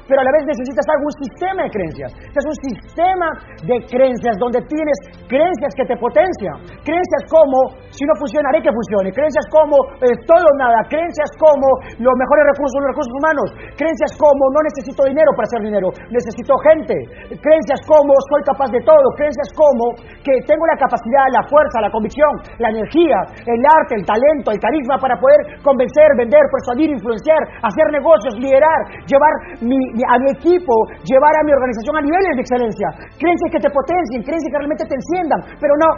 pero 0.02 0.18
a 0.18 0.24
la 0.26 0.34
vez 0.34 0.50
necesitas 0.50 0.82
algún 0.90 1.14
sistema 1.14 1.62
de 1.62 1.70
creencias. 1.70 2.10
Es 2.34 2.42
un 2.42 2.58
sistema 2.58 3.28
de 3.70 3.76
creencias 3.86 4.34
donde 4.42 4.66
tienes 4.66 4.98
creencias 5.30 5.70
que 5.78 5.86
te 5.86 5.94
potencian. 5.94 6.58
Creencias 6.82 7.22
como, 7.30 7.70
si 7.86 8.02
no 8.02 8.18
funciona, 8.18 8.50
haré 8.50 8.58
que 8.58 8.74
funcione. 8.74 9.14
Creencias 9.14 9.46
como, 9.54 9.78
es 10.02 10.18
todo 10.26 10.42
o 10.42 10.54
nada. 10.58 10.82
Creencias 10.90 11.30
como, 11.38 11.70
los 12.02 12.14
mejores 12.18 12.50
recursos 12.50 12.82
los 12.82 12.90
recursos 12.98 13.14
humanos. 13.14 13.46
Creencias 13.78 14.10
como, 14.18 14.42
no 14.50 14.60
necesito 14.66 15.06
dinero 15.06 15.30
para 15.38 15.46
hacer 15.46 15.62
dinero, 15.62 15.86
necesito 16.10 16.58
gente. 16.66 16.98
Creencias 17.38 17.78
como, 17.86 18.10
soy 18.26 18.42
capaz 18.42 18.74
de 18.74 18.82
todo. 18.82 19.06
Creencias 19.14 19.54
como, 19.54 19.94
que 20.18 20.34
tengo 20.50 20.66
la 20.66 20.82
capacidad, 20.82 21.30
la 21.30 21.43
fuerza, 21.46 21.80
la 21.80 21.90
convicción, 21.90 22.30
la 22.58 22.70
energía, 22.70 23.18
el 23.44 23.60
arte, 23.64 23.94
el 23.96 24.04
talento, 24.04 24.50
el 24.50 24.60
carisma 24.60 24.98
para 24.98 25.16
poder 25.16 25.60
convencer, 25.62 26.08
vender, 26.16 26.42
persuadir, 26.50 26.90
influenciar, 26.90 27.40
hacer 27.62 27.86
negocios, 27.92 28.34
liderar, 28.38 28.80
llevar 29.06 29.32
a 29.60 30.16
mi 30.18 30.28
equipo, 30.32 30.74
llevar 31.04 31.34
a 31.36 31.42
mi 31.44 31.52
organización 31.52 31.94
a 31.96 32.02
niveles 32.02 32.32
de 32.36 32.42
excelencia. 32.42 32.88
Creencias 33.18 33.50
que 33.50 33.60
te 33.60 33.70
potencien, 33.70 34.22
creencias 34.22 34.50
que 34.50 34.58
realmente 34.58 34.84
te 34.86 34.96
enciendan, 34.96 35.40
pero 35.60 35.72
no 35.76 35.88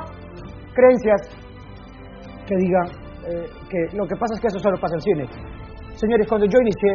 creencias 0.74 1.20
que 2.46 2.56
digan 2.56 2.86
eh, 3.26 3.46
que 3.68 3.96
lo 3.96 4.06
que 4.06 4.14
pasa 4.14 4.34
es 4.34 4.40
que 4.40 4.46
eso 4.48 4.58
solo 4.58 4.78
pasa 4.78 4.94
en 4.94 5.02
cine. 5.02 5.24
Señores, 5.96 6.28
cuando 6.28 6.46
yo 6.46 6.58
inicié, 6.60 6.92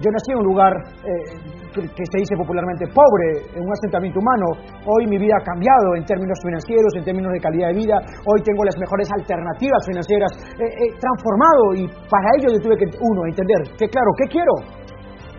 yo 0.00 0.10
nací 0.10 0.32
en 0.32 0.38
un 0.38 0.44
lugar 0.44 0.72
eh, 1.04 1.59
que 1.70 2.04
se 2.04 2.18
dice 2.18 2.34
popularmente 2.36 2.86
pobre, 2.90 3.46
en 3.54 3.62
un 3.62 3.72
asentamiento 3.72 4.18
humano. 4.18 4.46
Hoy 4.86 5.06
mi 5.06 5.18
vida 5.18 5.34
ha 5.38 5.44
cambiado 5.44 5.94
en 5.94 6.04
términos 6.04 6.38
financieros, 6.42 6.90
en 6.96 7.04
términos 7.04 7.32
de 7.32 7.40
calidad 7.40 7.68
de 7.70 7.76
vida. 7.78 7.96
Hoy 8.26 8.42
tengo 8.42 8.64
las 8.64 8.76
mejores 8.78 9.08
alternativas 9.14 9.82
financieras. 9.86 10.30
He, 10.58 10.90
transformado 10.98 11.62
y 11.78 11.86
para 12.10 12.26
ello 12.38 12.50
yo 12.52 12.60
tuve 12.60 12.76
que, 12.76 12.86
uno, 12.86 13.26
entender 13.26 13.62
que, 13.78 13.86
claro, 13.88 14.10
¿qué 14.18 14.26
quiero? 14.26 14.54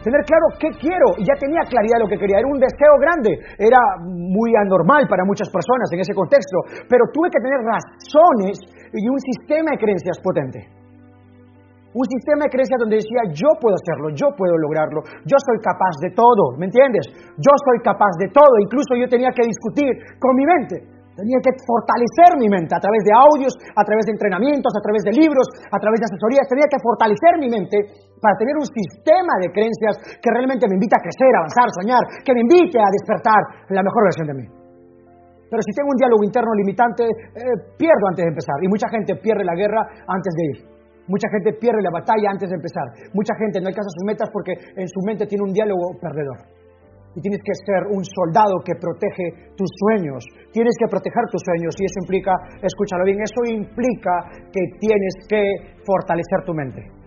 Tener 0.01 0.21
claro 0.25 0.47
qué 0.57 0.69
quiero. 0.81 1.13
Y 1.17 1.27
ya 1.27 1.37
tenía 1.37 1.61
claridad 1.69 2.01
lo 2.01 2.09
que 2.09 2.17
quería. 2.17 2.41
Era 2.41 2.49
un 2.49 2.57
deseo 2.57 2.97
grande. 2.97 3.37
Era 3.59 3.77
muy 4.01 4.49
anormal 4.57 5.05
para 5.05 5.21
muchas 5.25 5.45
personas 5.53 5.85
en 5.93 5.99
ese 6.01 6.13
contexto. 6.13 6.57
Pero 6.89 7.05
tuve 7.13 7.29
que 7.29 7.37
tener 7.37 7.61
razones 7.61 8.57
y 8.97 9.05
un 9.05 9.19
sistema 9.21 9.71
de 9.71 9.77
creencias 9.77 10.17
potente. 10.17 10.80
Un 11.91 12.07
sistema 12.07 12.47
de 12.47 12.51
creencia 12.55 12.79
donde 12.79 13.03
decía, 13.03 13.27
yo 13.35 13.51
puedo 13.59 13.75
hacerlo, 13.75 14.15
yo 14.15 14.31
puedo 14.39 14.55
lograrlo, 14.55 15.03
yo 15.27 15.35
soy 15.43 15.59
capaz 15.59 15.91
de 15.99 16.15
todo, 16.15 16.55
¿me 16.55 16.71
entiendes? 16.71 17.03
Yo 17.35 17.53
soy 17.67 17.83
capaz 17.83 18.15
de 18.15 18.31
todo, 18.31 18.53
incluso 18.63 18.95
yo 18.95 19.11
tenía 19.11 19.35
que 19.35 19.43
discutir 19.43 19.91
con 20.15 20.31
mi 20.39 20.47
mente, 20.47 20.87
tenía 21.19 21.39
que 21.43 21.51
fortalecer 21.67 22.39
mi 22.39 22.47
mente 22.47 22.71
a 22.71 22.79
través 22.79 23.03
de 23.03 23.11
audios, 23.11 23.53
a 23.75 23.83
través 23.83 24.07
de 24.07 24.15
entrenamientos, 24.15 24.71
a 24.71 24.79
través 24.79 25.03
de 25.03 25.19
libros, 25.19 25.43
a 25.67 25.77
través 25.83 25.99
de 25.99 26.07
asesorías, 26.07 26.47
tenía 26.47 26.71
que 26.71 26.79
fortalecer 26.79 27.33
mi 27.43 27.51
mente 27.51 27.75
para 28.23 28.39
tener 28.39 28.55
un 28.55 28.67
sistema 28.71 29.35
de 29.43 29.51
creencias 29.51 29.99
que 30.23 30.31
realmente 30.31 30.71
me 30.71 30.79
invite 30.79 30.95
a 30.95 31.03
crecer, 31.03 31.31
avanzar, 31.35 31.67
soñar, 31.75 32.03
que 32.23 32.31
me 32.31 32.41
invite 32.47 32.79
a 32.79 32.87
despertar 32.87 33.67
la 33.67 33.83
mejor 33.83 34.07
versión 34.07 34.31
de 34.31 34.35
mí. 34.39 34.45
Pero 35.51 35.59
si 35.67 35.75
tengo 35.75 35.91
un 35.91 35.99
diálogo 35.99 36.23
interno 36.23 36.55
limitante, 36.55 37.03
eh, 37.03 37.75
pierdo 37.75 38.07
antes 38.07 38.23
de 38.23 38.31
empezar. 38.31 38.55
Y 38.63 38.71
mucha 38.71 38.87
gente 38.87 39.19
pierde 39.19 39.43
la 39.43 39.51
guerra 39.51 39.83
antes 40.07 40.31
de 40.31 40.43
ir. 40.47 40.71
Mucha 41.07 41.27
gente 41.29 41.53
pierde 41.57 41.81
la 41.81 41.91
batalla 41.91 42.31
antes 42.31 42.49
de 42.49 42.55
empezar. 42.55 42.85
Mucha 43.13 43.33
gente 43.35 43.61
no 43.61 43.67
alcanza 43.67 43.89
sus 43.89 44.05
metas 44.05 44.29
porque 44.31 44.53
en 44.53 44.87
su 44.87 44.99
mente 45.05 45.25
tiene 45.25 45.43
un 45.43 45.53
diálogo 45.53 45.97
perdedor. 45.99 46.37
Y 47.15 47.19
tienes 47.19 47.41
que 47.43 47.51
ser 47.65 47.91
un 47.91 48.05
soldado 48.05 48.61
que 48.63 48.75
protege 48.79 49.51
tus 49.57 49.67
sueños. 49.75 50.23
Tienes 50.53 50.75
que 50.79 50.87
proteger 50.87 51.27
tus 51.31 51.41
sueños 51.43 51.75
y 51.79 51.83
eso 51.83 51.99
implica, 52.03 52.31
escúchalo 52.63 53.03
bien, 53.03 53.19
eso 53.19 53.41
implica 53.43 54.47
que 54.47 54.79
tienes 54.79 55.15
que 55.27 55.83
fortalecer 55.83 56.45
tu 56.45 56.53
mente 56.53 57.00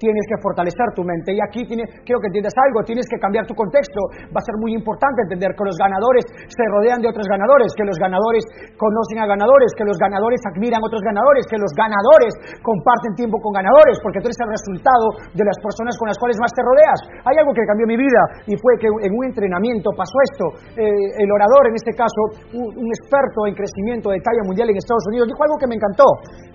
tienes 0.00 0.24
que 0.24 0.40
fortalecer 0.40 0.96
tu 0.96 1.04
mente. 1.04 1.36
Y 1.36 1.40
aquí 1.44 1.68
tiene, 1.68 1.84
quiero 2.02 2.18
que 2.24 2.32
entiendas 2.32 2.56
algo, 2.56 2.80
tienes 2.82 3.04
que 3.04 3.20
cambiar 3.20 3.44
tu 3.44 3.52
contexto. 3.52 4.00
Va 4.32 4.40
a 4.40 4.48
ser 4.48 4.56
muy 4.56 4.72
importante 4.72 5.28
entender 5.28 5.52
que 5.52 5.64
los 5.68 5.76
ganadores 5.76 6.24
se 6.48 6.64
rodean 6.72 7.04
de 7.04 7.12
otros 7.12 7.28
ganadores, 7.28 7.68
que 7.76 7.84
los 7.84 8.00
ganadores 8.00 8.42
conocen 8.80 9.20
a 9.20 9.28
ganadores, 9.28 9.76
que 9.76 9.84
los 9.84 10.00
ganadores 10.00 10.40
admiran 10.48 10.80
a 10.80 10.86
otros 10.88 11.04
ganadores, 11.04 11.44
que 11.44 11.60
los 11.60 11.72
ganadores 11.76 12.32
comparten 12.64 13.12
tiempo 13.14 13.36
con 13.44 13.52
ganadores, 13.52 14.00
porque 14.00 14.24
tú 14.24 14.32
eres 14.32 14.40
el 14.40 14.50
resultado 14.56 15.06
de 15.36 15.44
las 15.44 15.58
personas 15.60 15.92
con 16.00 16.08
las 16.08 16.16
cuales 16.16 16.40
más 16.40 16.52
te 16.56 16.64
rodeas. 16.64 17.00
Hay 17.28 17.36
algo 17.36 17.52
que 17.52 17.62
cambió 17.68 17.84
mi 17.84 18.00
vida 18.00 18.22
y 18.48 18.56
fue 18.56 18.80
que 18.80 18.88
en 18.88 19.12
un 19.12 19.24
entrenamiento 19.28 19.92
pasó 19.92 20.16
esto. 20.32 20.44
Eh, 20.80 20.88
el 20.88 21.28
orador, 21.28 21.68
en 21.68 21.76
este 21.76 21.92
caso, 21.92 22.40
un, 22.56 22.88
experto 22.88 23.46
en 23.46 23.54
crecimiento 23.54 24.10
de 24.10 24.18
talla 24.24 24.42
mundial 24.48 24.72
en 24.72 24.80
Estados 24.80 25.04
Unidos, 25.12 25.28
dijo 25.28 25.42
algo 25.44 25.60
que 25.60 25.68
me 25.68 25.76
encantó. 25.76 26.08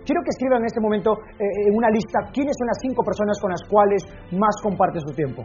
Quiero 0.03 0.21
que 0.21 0.33
escriban 0.33 0.61
en 0.61 0.67
este 0.67 0.81
momento 0.81 1.13
eh, 1.37 1.69
en 1.69 1.73
una 1.73 1.89
lista 1.89 2.25
quiénes 2.33 2.53
son 2.57 2.67
las 2.67 2.77
cinco 2.81 3.01
personas 3.03 3.34
con 3.41 3.51
las 3.51 3.63
cuales 3.69 4.01
más 4.31 4.55
compartes 4.61 5.03
tu 5.03 5.13
tiempo. 5.13 5.43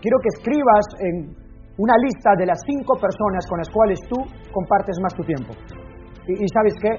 Quiero 0.00 0.18
que 0.22 0.30
escribas 0.38 0.86
en 1.00 1.14
una 1.78 1.94
lista 2.02 2.34
de 2.38 2.46
las 2.46 2.58
cinco 2.66 2.98
personas 2.98 3.46
con 3.46 3.58
las 3.58 3.70
cuales 3.70 3.98
tú 4.10 4.18
compartes 4.50 4.98
más 5.02 5.14
tu 5.14 5.22
tiempo. 5.22 5.54
Y, 6.26 6.46
sabes 6.52 6.74
qué? 6.82 6.92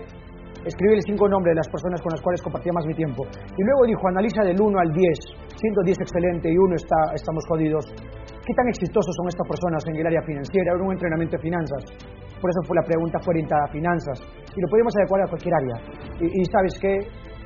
Escribe 0.65 0.95
el 0.95 1.03
cinco 1.05 1.29
nombres 1.29 1.53
de 1.53 1.59
las 1.59 1.69
personas 1.69 2.01
con 2.01 2.11
las 2.11 2.21
cuales 2.21 2.41
compartía 2.41 2.73
más 2.73 2.85
mi 2.87 2.95
tiempo. 2.95 3.23
Y 3.55 3.61
luego 3.63 3.85
dijo, 3.85 4.07
analiza 4.07 4.41
del 4.43 4.59
1 4.59 4.67
al 4.79 4.91
10. 4.91 5.55
Siendo 5.55 5.83
10 5.83 5.99
excelente 5.99 6.51
y 6.51 6.57
1 6.57 6.75
está, 6.75 6.99
estamos 7.13 7.43
jodidos. 7.47 7.85
¿Qué 8.43 8.53
tan 8.55 8.67
exitosos 8.67 9.13
son 9.15 9.27
estas 9.27 9.47
personas 9.47 9.83
en 9.87 9.95
el 9.95 10.07
área 10.07 10.23
financiera? 10.23 10.73
en 10.73 10.81
un 10.81 10.91
entrenamiento 10.91 11.37
de 11.37 11.43
finanzas. 11.43 11.83
Por 12.41 12.49
eso 12.49 12.59
fue 12.65 12.75
la 12.75 12.83
pregunta 12.87 13.19
fue 13.19 13.35
orientada 13.35 13.63
a 13.63 13.71
finanzas. 13.71 14.17
Y 14.55 14.59
lo 14.59 14.67
podemos 14.67 14.91
adecuar 14.95 15.21
a 15.23 15.27
cualquier 15.27 15.53
área. 15.55 15.75
Y, 16.19 16.41
y 16.41 16.45
sabes 16.51 16.73
qué? 16.79 16.95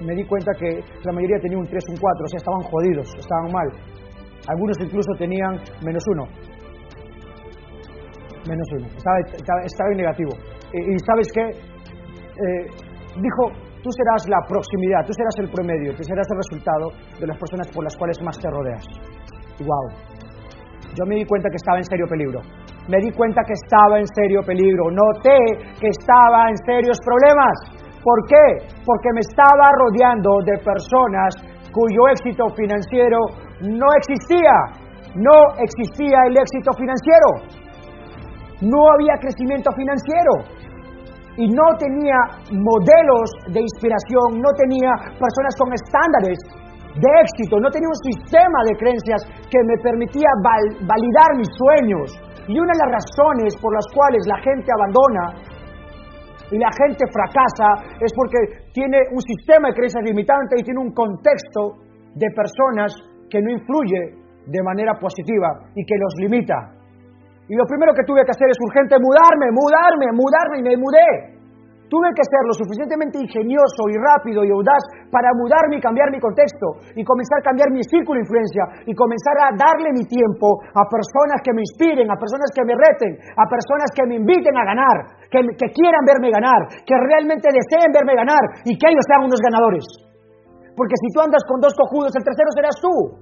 Me 0.05 0.15
di 0.15 0.25
cuenta 0.25 0.51
que 0.59 0.83
la 1.03 1.13
mayoría 1.13 1.39
tenía 1.39 1.57
un 1.57 1.65
3, 1.65 1.83
un 1.89 1.97
4, 1.97 2.23
o 2.23 2.27
sea, 2.27 2.37
estaban 2.37 2.61
jodidos, 2.63 3.07
estaban 3.17 3.51
mal. 3.51 3.67
Algunos 4.47 4.77
incluso 4.81 5.11
tenían 5.17 5.55
menos 5.85 6.03
uno. 6.07 6.23
Menos 8.47 8.67
uno. 8.75 8.87
Estaba, 8.87 9.91
en 9.91 9.97
negativo. 9.97 10.31
Y, 10.73 10.99
sabes 11.05 11.31
qué? 11.33 11.45
Eh, 11.49 12.65
dijo, 13.15 13.43
tú 13.81 13.89
serás 13.91 14.27
la 14.27 14.39
proximidad, 14.47 15.05
tú 15.05 15.13
serás 15.13 15.35
el 15.39 15.49
promedio, 15.49 15.95
tú 15.95 16.03
serás 16.03 16.27
el 16.31 16.37
resultado 16.37 16.91
de 17.19 17.27
las 17.27 17.37
personas 17.37 17.67
por 17.71 17.83
las 17.83 17.95
cuales 17.95 18.21
más 18.21 18.37
te 18.39 18.49
rodeas. 18.49 18.83
wow. 19.59 20.13
Yo 20.95 21.05
me 21.07 21.15
di 21.15 21.25
cuenta 21.25 21.49
que 21.49 21.55
estaba 21.55 21.77
en 21.77 21.85
serio 21.85 22.05
peligro. 22.07 22.41
Me 22.87 22.99
di 22.99 23.11
cuenta 23.11 23.41
que 23.47 23.53
estaba 23.53 23.97
en 23.97 24.05
serio 24.13 24.41
peligro. 24.45 24.91
Noté 24.91 25.39
que 25.79 25.87
estaba 25.87 26.49
en 26.49 26.57
serios 26.67 26.99
problemas. 26.99 27.82
¿Por 28.03 28.19
qué? 28.27 28.67
Porque 28.83 29.09
me 29.15 29.21
estaba 29.23 29.71
rodeando 29.79 30.29
de 30.43 30.59
personas 30.59 31.31
cuyo 31.71 32.01
éxito 32.11 32.43
financiero 32.55 33.17
no 33.63 33.87
existía. 33.97 34.83
No 35.15 35.55
existía 35.57 36.19
el 36.27 36.35
éxito 36.35 36.71
financiero. 36.75 37.29
No 38.61 38.79
había 38.91 39.15
crecimiento 39.23 39.71
financiero. 39.71 40.33
Y 41.37 41.47
no 41.47 41.65
tenía 41.79 42.19
modelos 42.51 43.25
de 43.49 43.61
inspiración, 43.61 44.37
no 44.37 44.51
tenía 44.53 44.91
personas 45.17 45.53
con 45.57 45.73
estándares 45.73 46.37
de 46.93 47.09
éxito, 47.25 47.57
no 47.57 47.71
tenía 47.71 47.89
un 47.89 48.01
sistema 48.13 48.59
de 48.69 48.77
creencias 48.77 49.21
que 49.49 49.57
me 49.65 49.81
permitía 49.81 50.29
validar 50.85 51.29
mis 51.37 51.49
sueños. 51.57 52.13
Y 52.45 52.59
una 52.59 52.69
de 52.75 52.79
las 52.85 53.01
razones 53.01 53.55
por 53.57 53.73
las 53.73 53.87
cuales 53.95 54.21
la 54.27 54.37
gente 54.45 54.69
abandona 54.69 55.52
y 56.51 56.57
la 56.57 56.69
gente 56.75 57.05
fracasa 57.07 57.95
es 57.99 58.11
porque 58.13 58.67
tiene 58.73 58.99
un 59.11 59.21
sistema 59.21 59.69
de 59.69 59.75
creencias 59.75 60.03
limitante 60.03 60.59
y 60.59 60.63
tiene 60.63 60.79
un 60.79 60.91
contexto 60.91 61.83
de 62.15 62.27
personas 62.35 62.93
que 63.29 63.41
no 63.41 63.51
influye 63.51 64.19
de 64.45 64.61
manera 64.61 64.93
positiva 64.99 65.71
y 65.75 65.85
que 65.85 65.95
los 65.97 66.13
limita. 66.19 66.83
Y 67.47 67.55
lo 67.55 67.65
primero 67.65 67.93
que 67.93 68.03
tuve 68.05 68.23
que 68.23 68.31
hacer 68.31 68.47
es 68.49 68.57
urgente 68.59 68.95
mudarme, 68.99 69.51
mudarme, 69.51 70.07
mudarme 70.13 70.59
y 70.59 70.63
me 70.63 70.77
mudé. 70.77 71.42
Tuve 71.93 72.09
que 72.17 72.25
ser 72.25 72.41
lo 72.49 72.57
suficientemente 72.57 73.21
ingenioso 73.21 73.85
y 73.85 73.93
rápido 74.01 74.41
y 74.41 74.49
audaz 74.49 74.81
para 75.13 75.29
mudarme 75.37 75.77
y 75.77 75.85
cambiar 75.85 76.09
mi 76.09 76.17
contexto 76.17 76.81
y 76.97 77.05
comenzar 77.05 77.37
a 77.37 77.45
cambiar 77.45 77.69
mi 77.69 77.85
círculo 77.85 78.17
de 78.17 78.25
influencia 78.25 78.81
y 78.89 78.97
comenzar 78.97 79.37
a 79.37 79.53
darle 79.53 79.93
mi 79.93 80.01
tiempo 80.09 80.57
a 80.73 80.89
personas 80.89 81.37
que 81.45 81.53
me 81.53 81.61
inspiren, 81.61 82.09
a 82.09 82.17
personas 82.17 82.49
que 82.49 82.65
me 82.65 82.73
reten, 82.73 83.13
a 83.37 83.45
personas 83.45 83.93
que 83.93 84.09
me 84.09 84.17
inviten 84.17 84.57
a 84.57 84.65
ganar, 84.65 85.21
que, 85.29 85.37
que 85.53 85.69
quieran 85.69 86.01
verme 86.01 86.33
ganar, 86.33 86.65
que 86.81 86.97
realmente 86.97 87.53
deseen 87.53 87.93
verme 87.93 88.17
ganar 88.17 88.41
y 88.65 88.73
que 88.73 88.89
ellos 88.89 89.05
sean 89.05 89.29
unos 89.29 89.37
ganadores. 89.37 89.85
Porque 90.73 90.97
si 90.97 91.13
tú 91.13 91.21
andas 91.21 91.45
con 91.45 91.61
dos 91.61 91.77
cojudos, 91.77 92.09
el 92.17 92.25
tercero 92.25 92.49
serás 92.57 92.77
tú. 92.81 93.21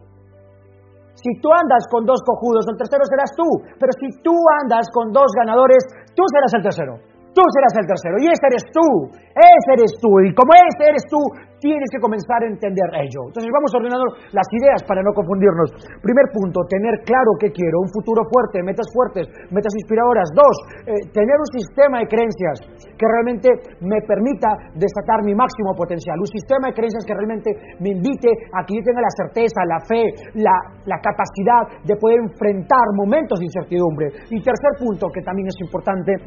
Si 1.20 1.44
tú 1.44 1.52
andas 1.52 1.84
con 1.92 2.08
dos 2.08 2.24
cojudos, 2.24 2.64
el 2.72 2.80
tercero 2.80 3.04
serás 3.04 3.36
tú. 3.36 3.68
Pero 3.76 3.92
si 4.00 4.08
tú 4.24 4.32
andas 4.64 4.88
con 4.96 5.12
dos 5.12 5.28
ganadores, 5.36 5.84
tú 6.16 6.24
serás 6.32 6.56
el 6.56 6.64
tercero. 6.64 7.11
Tú 7.32 7.44
serás 7.56 7.74
el 7.80 7.88
tercero. 7.88 8.16
Y 8.20 8.28
ese 8.28 8.46
eres 8.52 8.64
tú. 8.76 8.88
Ese 9.32 9.72
eres 9.80 9.92
tú. 10.04 10.12
Y 10.20 10.36
como 10.36 10.52
ese 10.52 10.84
eres 10.92 11.04
tú, 11.08 11.22
tienes 11.64 11.88
que 11.94 12.02
comenzar 12.02 12.44
a 12.44 12.50
entender 12.50 12.90
ello. 13.00 13.32
Entonces 13.32 13.48
vamos 13.54 13.72
ordenando 13.72 14.04
las 14.36 14.50
ideas 14.52 14.84
para 14.84 15.00
no 15.00 15.14
confundirnos. 15.16 15.72
Primer 16.02 16.28
punto, 16.34 16.66
tener 16.68 17.06
claro 17.06 17.38
qué 17.40 17.54
quiero, 17.54 17.86
un 17.86 17.92
futuro 17.94 18.26
fuerte, 18.28 18.66
metas 18.66 18.90
fuertes, 18.92 19.30
metas 19.54 19.72
inspiradoras. 19.80 20.28
Dos, 20.36 20.56
eh, 20.90 21.08
tener 21.14 21.38
un 21.38 21.50
sistema 21.56 22.04
de 22.04 22.10
creencias 22.10 22.68
que 22.98 23.06
realmente 23.08 23.48
me 23.80 24.02
permita 24.04 24.74
desatar 24.76 25.24
mi 25.24 25.38
máximo 25.38 25.72
potencial, 25.78 26.20
un 26.20 26.34
sistema 26.34 26.68
de 26.68 26.74
creencias 26.74 27.06
que 27.06 27.14
realmente 27.14 27.50
me 27.80 27.94
invite 27.96 28.30
a 28.52 28.66
que 28.66 28.76
yo 28.76 28.82
tenga 28.84 29.00
la 29.00 29.14
certeza, 29.16 29.64
la 29.64 29.80
fe, 29.86 30.04
la, 30.42 30.56
la 30.90 31.00
capacidad 31.00 31.86
de 31.86 31.96
poder 31.96 32.26
enfrentar 32.26 32.84
momentos 32.98 33.40
de 33.40 33.46
incertidumbre. 33.46 34.10
Y 34.34 34.42
tercer 34.42 34.74
punto, 34.82 35.08
que 35.14 35.22
también 35.22 35.48
es 35.48 35.58
importante, 35.62 36.18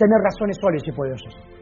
tener 0.00 0.18
razones 0.24 0.56
sólidas 0.56 0.88
y 0.88 0.92
poderosas 0.92 1.60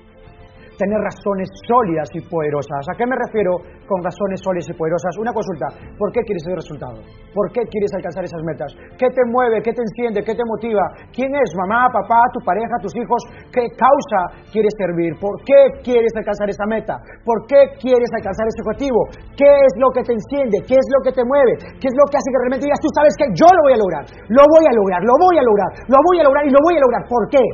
tener 0.78 0.98
razones 1.02 1.50
sólidas 1.66 2.08
y 2.14 2.22
poderosas. 2.22 2.86
¿A 2.86 2.94
qué 2.94 3.04
me 3.04 3.18
refiero 3.18 3.58
con 3.90 3.98
razones 4.00 4.38
sólidas 4.40 4.70
y 4.70 4.74
poderosas? 4.78 5.12
Una 5.18 5.34
consulta, 5.34 5.66
¿por 5.98 6.14
qué 6.14 6.22
quieres 6.22 6.46
ese 6.46 6.54
resultado? 6.54 7.02
¿Por 7.34 7.50
qué 7.50 7.66
quieres 7.66 7.90
alcanzar 7.98 8.22
esas 8.22 8.40
metas? 8.46 8.70
¿Qué 8.94 9.10
te 9.10 9.22
mueve? 9.26 9.60
¿Qué 9.60 9.74
te 9.74 9.82
enciende? 9.82 10.22
¿Qué 10.22 10.38
te 10.38 10.46
motiva? 10.46 10.86
¿Quién 11.10 11.34
es? 11.34 11.50
¿Mamá, 11.66 11.90
papá, 11.90 12.22
tu 12.32 12.40
pareja, 12.46 12.78
tus 12.80 12.94
hijos? 12.94 13.20
¿Qué 13.50 13.66
causa 13.74 14.20
quieres 14.54 14.72
servir? 14.78 15.18
¿Por 15.18 15.34
qué 15.42 15.82
quieres 15.82 16.14
alcanzar 16.14 16.48
esa 16.48 16.64
meta? 16.70 16.94
¿Por 17.26 17.44
qué 17.50 17.74
quieres 17.82 18.08
alcanzar 18.14 18.46
ese 18.46 18.62
objetivo? 18.62 19.10
¿Qué 19.34 19.50
es 19.50 19.72
lo 19.82 19.90
que 19.90 20.06
te 20.06 20.14
enciende? 20.14 20.62
¿Qué 20.62 20.78
es 20.78 20.88
lo 20.94 21.02
que 21.02 21.10
te 21.10 21.26
mueve? 21.26 21.58
¿Qué 21.82 21.90
es 21.90 21.96
lo 21.98 22.06
que 22.06 22.16
hace 22.22 22.30
que 22.30 22.38
realmente 22.38 22.70
digas, 22.70 22.78
tú 22.78 22.90
sabes 22.94 23.12
que 23.18 23.26
yo 23.34 23.50
lo 23.50 23.60
voy 23.66 23.74
a 23.74 23.80
lograr? 23.82 24.04
Lo 24.30 24.44
voy 24.46 24.64
a 24.64 24.72
lograr, 24.78 25.02
lo 25.02 25.14
voy 25.18 25.36
a 25.42 25.44
lograr, 25.44 25.70
lo 25.90 25.98
voy 26.06 26.16
a 26.22 26.24
lograr 26.24 26.42
y 26.46 26.50
lo 26.54 26.60
voy 26.62 26.74
a 26.78 26.82
lograr. 26.86 27.02
¿Por 27.10 27.24
qué? 27.34 27.44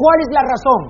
¿Cuál 0.00 0.18
es 0.24 0.30
la 0.32 0.42
razón? 0.48 0.80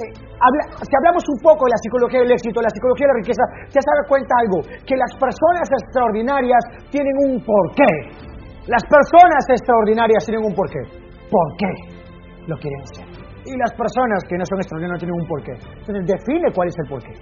Eh, 0.00 0.08
si 0.08 0.92
hablamos 0.96 1.24
un 1.28 1.38
poco 1.44 1.68
de 1.68 1.72
la 1.76 1.80
psicología 1.84 2.20
del 2.24 2.32
éxito, 2.32 2.62
la 2.64 2.72
psicología 2.72 3.04
de 3.04 3.12
la 3.12 3.20
riqueza, 3.20 3.44
te 3.68 3.76
has 3.76 3.84
dado 3.84 4.02
cuenta 4.08 4.32
algo, 4.40 4.58
que 4.88 4.96
las 4.96 5.12
personas 5.20 5.68
extraordinarias 5.68 6.62
tienen 6.88 7.12
un 7.28 7.44
porqué. 7.44 7.92
Las 8.64 8.80
personas 8.88 9.44
extraordinarias 9.52 10.24
tienen 10.24 10.48
un 10.48 10.54
porqué. 10.54 10.80
¿Por 11.28 11.48
qué 11.60 11.72
lo 12.48 12.56
quieren 12.56 12.80
hacer? 12.88 13.04
Y 13.44 13.52
las 13.58 13.72
personas 13.76 14.24
que 14.24 14.36
no 14.40 14.44
son 14.48 14.58
extraordinarias 14.64 15.00
tienen 15.04 15.20
un 15.20 15.28
porqué. 15.28 15.52
Entonces 15.52 16.06
define 16.08 16.48
cuál 16.54 16.68
es 16.68 16.76
el 16.78 16.88
porqué. 16.88 17.14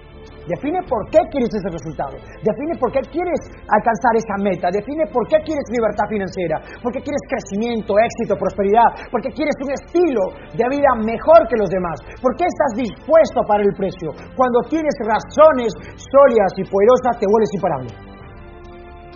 Define 0.47 0.79
por 0.87 1.03
qué 1.11 1.19
quieres 1.27 1.51
ese 1.51 1.67
resultado. 1.67 2.15
Define 2.39 2.73
por 2.79 2.87
qué 2.95 3.03
quieres 3.11 3.39
alcanzar 3.67 4.13
esa 4.15 4.35
meta. 4.39 4.71
Define 4.71 5.03
por 5.11 5.27
qué 5.27 5.43
quieres 5.43 5.67
libertad 5.67 6.07
financiera. 6.07 6.63
Por 6.79 6.95
qué 6.95 7.03
quieres 7.03 7.19
crecimiento, 7.27 7.91
éxito, 7.99 8.39
prosperidad. 8.39 9.11
Por 9.11 9.19
qué 9.19 9.29
quieres 9.35 9.55
un 9.59 9.71
estilo 9.75 10.23
de 10.55 10.65
vida 10.71 10.91
mejor 11.03 11.43
que 11.51 11.59
los 11.59 11.67
demás. 11.67 11.99
¿Por 12.23 12.31
qué 12.39 12.47
estás 12.47 12.71
dispuesto 12.79 13.43
a 13.43 13.47
pagar 13.47 13.67
el 13.67 13.75
precio? 13.75 14.15
Cuando 14.39 14.63
tienes 14.71 14.95
razones 15.03 15.75
sólidas 15.99 16.51
y 16.55 16.63
poderosas, 16.63 17.19
te 17.19 17.27
vuelves 17.27 17.51
imparable. 17.51 17.91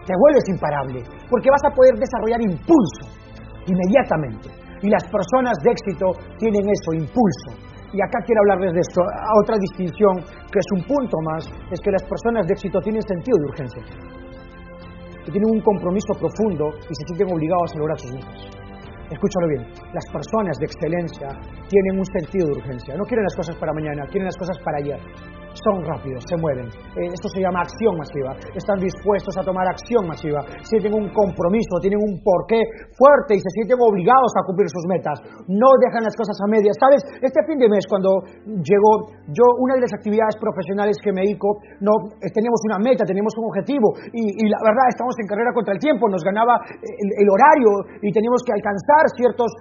Te 0.03 0.13
vuelves 0.19 0.45
imparable. 0.51 0.99
Porque 1.31 1.47
vas 1.47 1.63
a 1.63 1.71
poder 1.71 1.95
desarrollar 1.95 2.43
impulso 2.43 3.07
inmediatamente. 3.71 4.51
Y 4.83 4.89
las 4.89 5.07
personas 5.07 5.55
de 5.63 5.71
éxito 5.71 6.11
tienen 6.43 6.67
eso, 6.67 6.91
impulso. 6.91 7.70
Y 7.93 7.99
acá 8.01 8.19
quiero 8.25 8.39
hablarles 8.41 8.73
de 8.73 8.79
esto. 8.79 9.01
Otra 9.43 9.57
distinción, 9.59 10.23
que 10.47 10.59
es 10.59 10.69
un 10.75 10.83
punto 10.87 11.17
más, 11.27 11.43
es 11.71 11.79
que 11.81 11.91
las 11.91 12.03
personas 12.03 12.47
de 12.47 12.53
éxito 12.53 12.79
tienen 12.79 13.01
sentido 13.03 13.37
de 13.37 13.45
urgencia. 13.51 13.83
Tienen 15.27 15.49
un 15.51 15.61
compromiso 15.61 16.13
profundo 16.15 16.71
y 16.87 16.93
se 16.95 17.03
sienten 17.07 17.27
obligados 17.35 17.71
a 17.75 17.79
lograr 17.79 17.99
sus 17.99 18.11
metas. 18.13 18.39
Escúchalo 19.11 19.47
bien, 19.49 19.63
las 19.93 20.07
personas 20.07 20.57
de 20.57 20.65
excelencia 20.65 21.27
tienen 21.67 21.99
un 21.99 22.05
sentido 22.15 22.47
de 22.47 22.53
urgencia. 22.63 22.95
No 22.95 23.03
quieren 23.03 23.23
las 23.23 23.35
cosas 23.35 23.55
para 23.57 23.73
mañana, 23.73 24.07
quieren 24.07 24.25
las 24.25 24.37
cosas 24.37 24.57
para 24.63 24.77
ayer 24.79 24.99
son 25.53 25.83
rápidos, 25.83 26.23
se 26.27 26.37
mueven. 26.39 26.67
Eh, 26.95 27.11
esto 27.11 27.27
se 27.27 27.43
llama 27.43 27.61
acción 27.61 27.95
masiva. 27.97 28.35
Están 28.55 28.79
dispuestos 28.79 29.35
a 29.37 29.43
tomar 29.43 29.67
acción 29.67 30.07
masiva. 30.07 30.39
Sienten 30.63 30.93
un 30.95 31.11
compromiso, 31.11 31.79
tienen 31.81 31.99
un 31.99 32.23
porqué 32.23 32.61
fuerte 32.95 33.35
y 33.35 33.39
se 33.39 33.51
sienten 33.59 33.79
obligados 33.79 34.31
a 34.39 34.45
cumplir 34.47 34.71
sus 34.71 34.85
metas. 34.87 35.19
No 35.47 35.67
dejan 35.83 36.03
las 36.07 36.15
cosas 36.15 36.35
a 36.39 36.47
medias. 36.47 36.75
¿Sabes? 36.79 37.03
Este 37.19 37.39
fin 37.47 37.59
de 37.59 37.67
mes, 37.67 37.83
cuando 37.87 38.23
llegó 38.63 39.11
yo, 39.31 39.45
una 39.59 39.75
de 39.75 39.83
las 39.83 39.93
actividades 39.93 40.35
profesionales 40.39 40.95
que 41.03 41.11
me 41.11 41.27
dedico, 41.27 41.59
no, 41.83 41.91
eh, 42.23 42.31
teníamos 42.31 42.59
una 42.71 42.79
meta, 42.79 43.03
teníamos 43.03 43.35
un 43.35 43.51
objetivo 43.51 43.95
y, 44.15 44.47
la 44.47 44.59
verdad 44.63 44.87
estamos 44.89 45.15
en 45.19 45.27
carrera 45.27 45.51
contra 45.53 45.75
el 45.75 45.79
tiempo. 45.79 46.07
Nos 46.07 46.23
ganaba 46.23 46.59
el, 46.79 47.27
horario 47.31 47.99
y 48.01 48.11
teníamos 48.11 48.43
que 48.43 48.51
alcanzar 48.55 49.07
ciertos, 49.15 49.51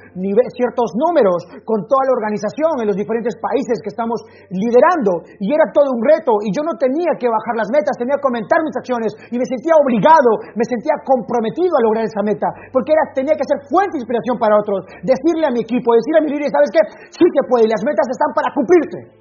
ciertos 0.55 0.89
números 0.99 1.47
con 1.65 1.87
toda 1.87 2.03
la 2.07 2.13
organización 2.19 2.83
en 2.83 2.87
los 2.91 2.97
diferentes 2.97 3.35
países 3.39 3.79
que 3.83 3.91
estamos 3.91 4.23
liderando. 4.51 5.23
Y 5.39 5.55
era 5.55 5.71
todo 5.71 5.80
de 5.85 5.91
un 5.91 6.03
reto 6.03 6.33
y 6.45 6.49
yo 6.55 6.63
no 6.63 6.75
tenía 6.77 7.13
que 7.19 7.29
bajar 7.29 7.55
las 7.57 7.69
metas, 7.73 7.97
tenía 7.97 8.17
que 8.17 8.27
aumentar 8.27 8.61
mis 8.63 8.77
acciones 8.77 9.11
y 9.33 9.37
me 9.37 9.47
sentía 9.47 9.75
obligado, 9.77 10.31
me 10.57 10.65
sentía 10.65 10.97
comprometido 11.05 11.73
a 11.77 11.85
lograr 11.85 12.05
esa 12.07 12.23
meta, 12.25 12.49
porque 12.73 12.93
era, 12.93 13.05
tenía 13.13 13.37
que 13.37 13.47
ser 13.47 13.59
fuente 13.69 13.99
de 13.99 14.03
inspiración 14.05 14.37
para 14.41 14.57
otros, 14.57 14.85
decirle 15.03 15.45
a 15.49 15.53
mi 15.53 15.61
equipo, 15.65 15.93
decirle 15.93 16.19
a 16.21 16.25
mi 16.25 16.31
líder, 16.37 16.49
¿sabes 16.49 16.71
qué? 16.73 16.83
Sí 17.13 17.27
que 17.29 17.43
puede 17.49 17.69
las 17.69 17.83
metas 17.85 18.07
están 18.09 18.31
para 18.33 18.49
cumplirse. 18.57 19.21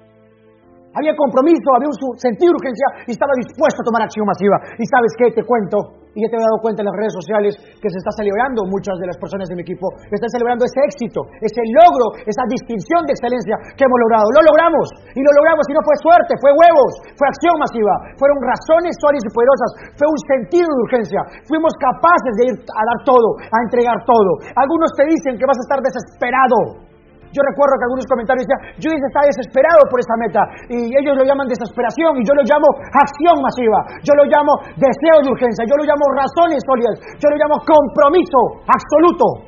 Había 0.90 1.14
compromiso, 1.14 1.70
había 1.76 1.86
un 1.86 2.18
sentido 2.18 2.50
de 2.50 2.58
urgencia 2.58 2.86
y 3.06 3.14
estaba 3.14 3.30
dispuesto 3.38 3.78
a 3.78 3.86
tomar 3.86 4.02
acción 4.02 4.26
masiva. 4.26 4.58
Y 4.74 4.84
sabes 4.90 5.14
qué, 5.14 5.30
te 5.30 5.46
cuento, 5.46 5.99
y 6.14 6.22
ya 6.22 6.28
te 6.28 6.36
he 6.36 6.42
dado 6.42 6.58
cuenta 6.58 6.82
en 6.82 6.88
las 6.90 6.96
redes 6.98 7.14
sociales 7.14 7.52
que 7.78 7.88
se 7.88 7.98
está 7.98 8.10
celebrando, 8.18 8.66
muchas 8.66 8.98
de 8.98 9.06
las 9.06 9.18
personas 9.18 9.46
de 9.46 9.54
mi 9.54 9.62
equipo 9.62 9.86
están 10.10 10.30
celebrando 10.30 10.66
ese 10.66 10.80
éxito, 10.82 11.22
ese 11.38 11.62
logro, 11.70 12.18
esa 12.26 12.44
distinción 12.50 13.06
de 13.06 13.14
excelencia 13.14 13.56
que 13.78 13.86
hemos 13.86 13.98
logrado. 14.04 14.26
Lo 14.34 14.42
logramos, 14.42 14.86
y 15.14 15.20
lo 15.22 15.32
logramos 15.38 15.64
y 15.70 15.72
no 15.74 15.82
fue 15.86 15.96
suerte, 16.02 16.32
fue 16.42 16.50
huevos, 16.50 16.92
fue 17.14 17.26
acción 17.30 17.54
masiva, 17.62 17.94
fueron 18.18 18.38
razones 18.42 18.92
sólidas 18.98 19.24
y 19.26 19.30
poderosas, 19.30 19.70
fue 19.94 20.06
un 20.10 20.20
sentido 20.26 20.68
de 20.68 20.80
urgencia. 20.90 21.20
Fuimos 21.46 21.72
capaces 21.78 22.32
de 22.38 22.42
ir 22.50 22.54
a 22.58 22.82
dar 22.82 22.98
todo, 23.06 23.28
a 23.38 23.58
entregar 23.70 23.98
todo. 24.02 24.30
Algunos 24.58 24.90
te 24.98 25.06
dicen 25.06 25.38
que 25.38 25.46
vas 25.46 25.58
a 25.58 25.64
estar 25.66 25.78
desesperado. 25.78 26.89
Yo 27.30 27.40
recuerdo 27.46 27.78
que 27.78 27.86
algunos 27.86 28.06
comentarios 28.10 28.42
decían, 28.42 28.62
yo 28.82 28.90
está 28.90 29.22
desesperado 29.22 29.86
por 29.86 30.02
esta 30.02 30.16
meta, 30.18 30.42
y 30.66 30.90
ellos 30.90 31.14
lo 31.14 31.22
llaman 31.22 31.46
desesperación, 31.46 32.18
y 32.18 32.26
yo 32.26 32.34
lo 32.34 32.42
llamo 32.42 32.66
acción 32.90 33.38
masiva, 33.38 33.80
yo 34.02 34.18
lo 34.18 34.26
llamo 34.26 34.50
deseo 34.74 35.16
de 35.22 35.30
urgencia, 35.30 35.62
yo 35.62 35.78
lo 35.78 35.86
llamo 35.86 36.04
razones 36.18 36.58
sólidas, 36.66 36.98
yo 37.22 37.26
lo 37.30 37.36
llamo 37.38 37.56
compromiso 37.62 38.66
absoluto 38.66 39.46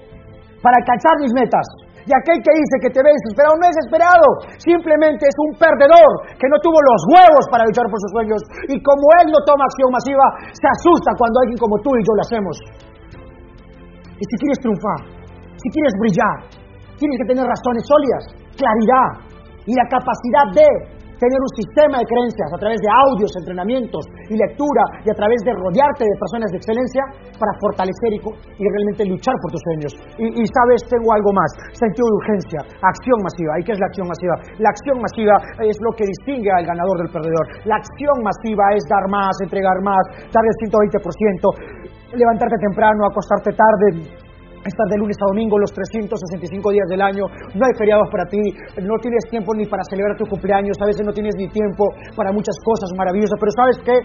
para 0.63 0.79
alcanzar 0.79 1.19
mis 1.19 1.35
metas. 1.35 1.67
Y 2.03 2.11
aquel 2.11 2.39
que 2.43 2.51
dice 2.51 2.75
que 2.83 2.91
te 2.91 3.03
ve 3.03 3.15
desesperado 3.15 3.55
no 3.59 3.67
es 3.67 3.75
desesperado, 3.79 4.27
simplemente 4.59 5.23
es 5.27 5.37
un 5.39 5.55
perdedor 5.55 6.11
que 6.35 6.51
no 6.51 6.59
tuvo 6.59 6.79
los 6.83 7.01
huevos 7.15 7.45
para 7.47 7.63
luchar 7.67 7.87
por 7.87 7.99
sus 7.99 8.11
sueños. 8.11 8.43
Y 8.71 8.79
como 8.83 9.07
él 9.23 9.31
no 9.31 9.39
toma 9.47 9.67
acción 9.67 9.91
masiva, 9.91 10.27
se 10.51 10.67
asusta 10.67 11.15
cuando 11.15 11.39
alguien 11.47 11.59
como 11.63 11.79
tú 11.79 11.95
y 11.95 12.03
yo 12.03 12.13
lo 12.15 12.23
hacemos. 12.27 12.55
Y 14.19 14.25
si 14.27 14.35
quieres 14.39 14.59
triunfar, 14.59 15.01
si 15.63 15.69
quieres 15.71 15.95
brillar, 16.03 16.39
Tienes 17.03 17.19
que 17.19 17.35
tener 17.35 17.43
razones 17.43 17.83
sólidas, 17.83 18.23
claridad 18.55 19.11
y 19.67 19.75
la 19.75 19.83
capacidad 19.91 20.47
de 20.55 21.03
tener 21.19 21.35
un 21.35 21.53
sistema 21.59 21.99
de 21.99 22.07
creencias 22.07 22.47
a 22.55 22.59
través 22.63 22.79
de 22.79 22.87
audios, 23.11 23.31
entrenamientos 23.43 24.07
y 24.31 24.39
lectura 24.39 25.03
y 25.03 25.11
a 25.11 25.17
través 25.19 25.43
de 25.43 25.51
rodearte 25.51 26.07
de 26.07 26.15
personas 26.15 26.47
de 26.55 26.63
excelencia 26.63 27.03
para 27.43 27.51
fortalecer 27.59 28.23
y, 28.23 28.23
realmente 28.23 29.03
luchar 29.03 29.35
por 29.43 29.51
tus 29.51 29.63
sueños. 29.67 29.91
Y, 30.15 30.31
y, 30.31 30.43
sabes, 30.47 30.87
tengo 30.87 31.11
algo 31.11 31.35
más, 31.35 31.51
sentido 31.75 32.07
de 32.07 32.15
urgencia, 32.23 32.61
acción 32.87 33.19
masiva. 33.19 33.59
¿Y 33.59 33.63
qué 33.67 33.75
es 33.75 33.81
la 33.83 33.91
acción 33.91 34.07
masiva? 34.07 34.35
La 34.63 34.71
acción 34.71 34.97
masiva 35.03 35.35
es 35.59 35.75
lo 35.83 35.91
que 35.99 36.07
distingue 36.07 36.55
al 36.55 36.71
ganador 36.71 37.03
del 37.03 37.11
perdedor. 37.11 37.67
La 37.67 37.83
acción 37.83 38.15
masiva 38.23 38.79
es 38.79 38.87
dar 38.87 39.11
más, 39.11 39.35
entregar 39.43 39.79
más, 39.83 40.03
dar 40.31 40.45
el 40.47 40.55
120%, 40.71 41.03
levantarte 42.15 42.63
temprano, 42.63 43.11
acostarte 43.11 43.51
tarde, 43.59 44.07
Estás 44.63 44.87
de 44.95 44.97
lunes 44.97 45.19
a 45.19 45.27
domingo, 45.27 45.59
los 45.59 45.75
365 45.75 46.71
días 46.71 46.87
del 46.87 47.03
año, 47.03 47.27
no 47.27 47.63
hay 47.67 47.75
feriados 47.75 48.07
para 48.15 48.31
ti, 48.31 48.39
no 48.79 48.95
tienes 49.03 49.27
tiempo 49.27 49.51
ni 49.59 49.67
para 49.67 49.83
celebrar 49.91 50.15
tu 50.15 50.23
cumpleaños, 50.23 50.79
a 50.79 50.87
veces 50.87 51.03
no 51.03 51.11
tienes 51.11 51.35
ni 51.35 51.51
tiempo 51.51 51.83
para 52.15 52.31
muchas 52.31 52.55
cosas 52.63 52.87
maravillosas, 52.95 53.35
pero 53.43 53.51
¿sabes 53.59 53.79
qué? 53.83 53.97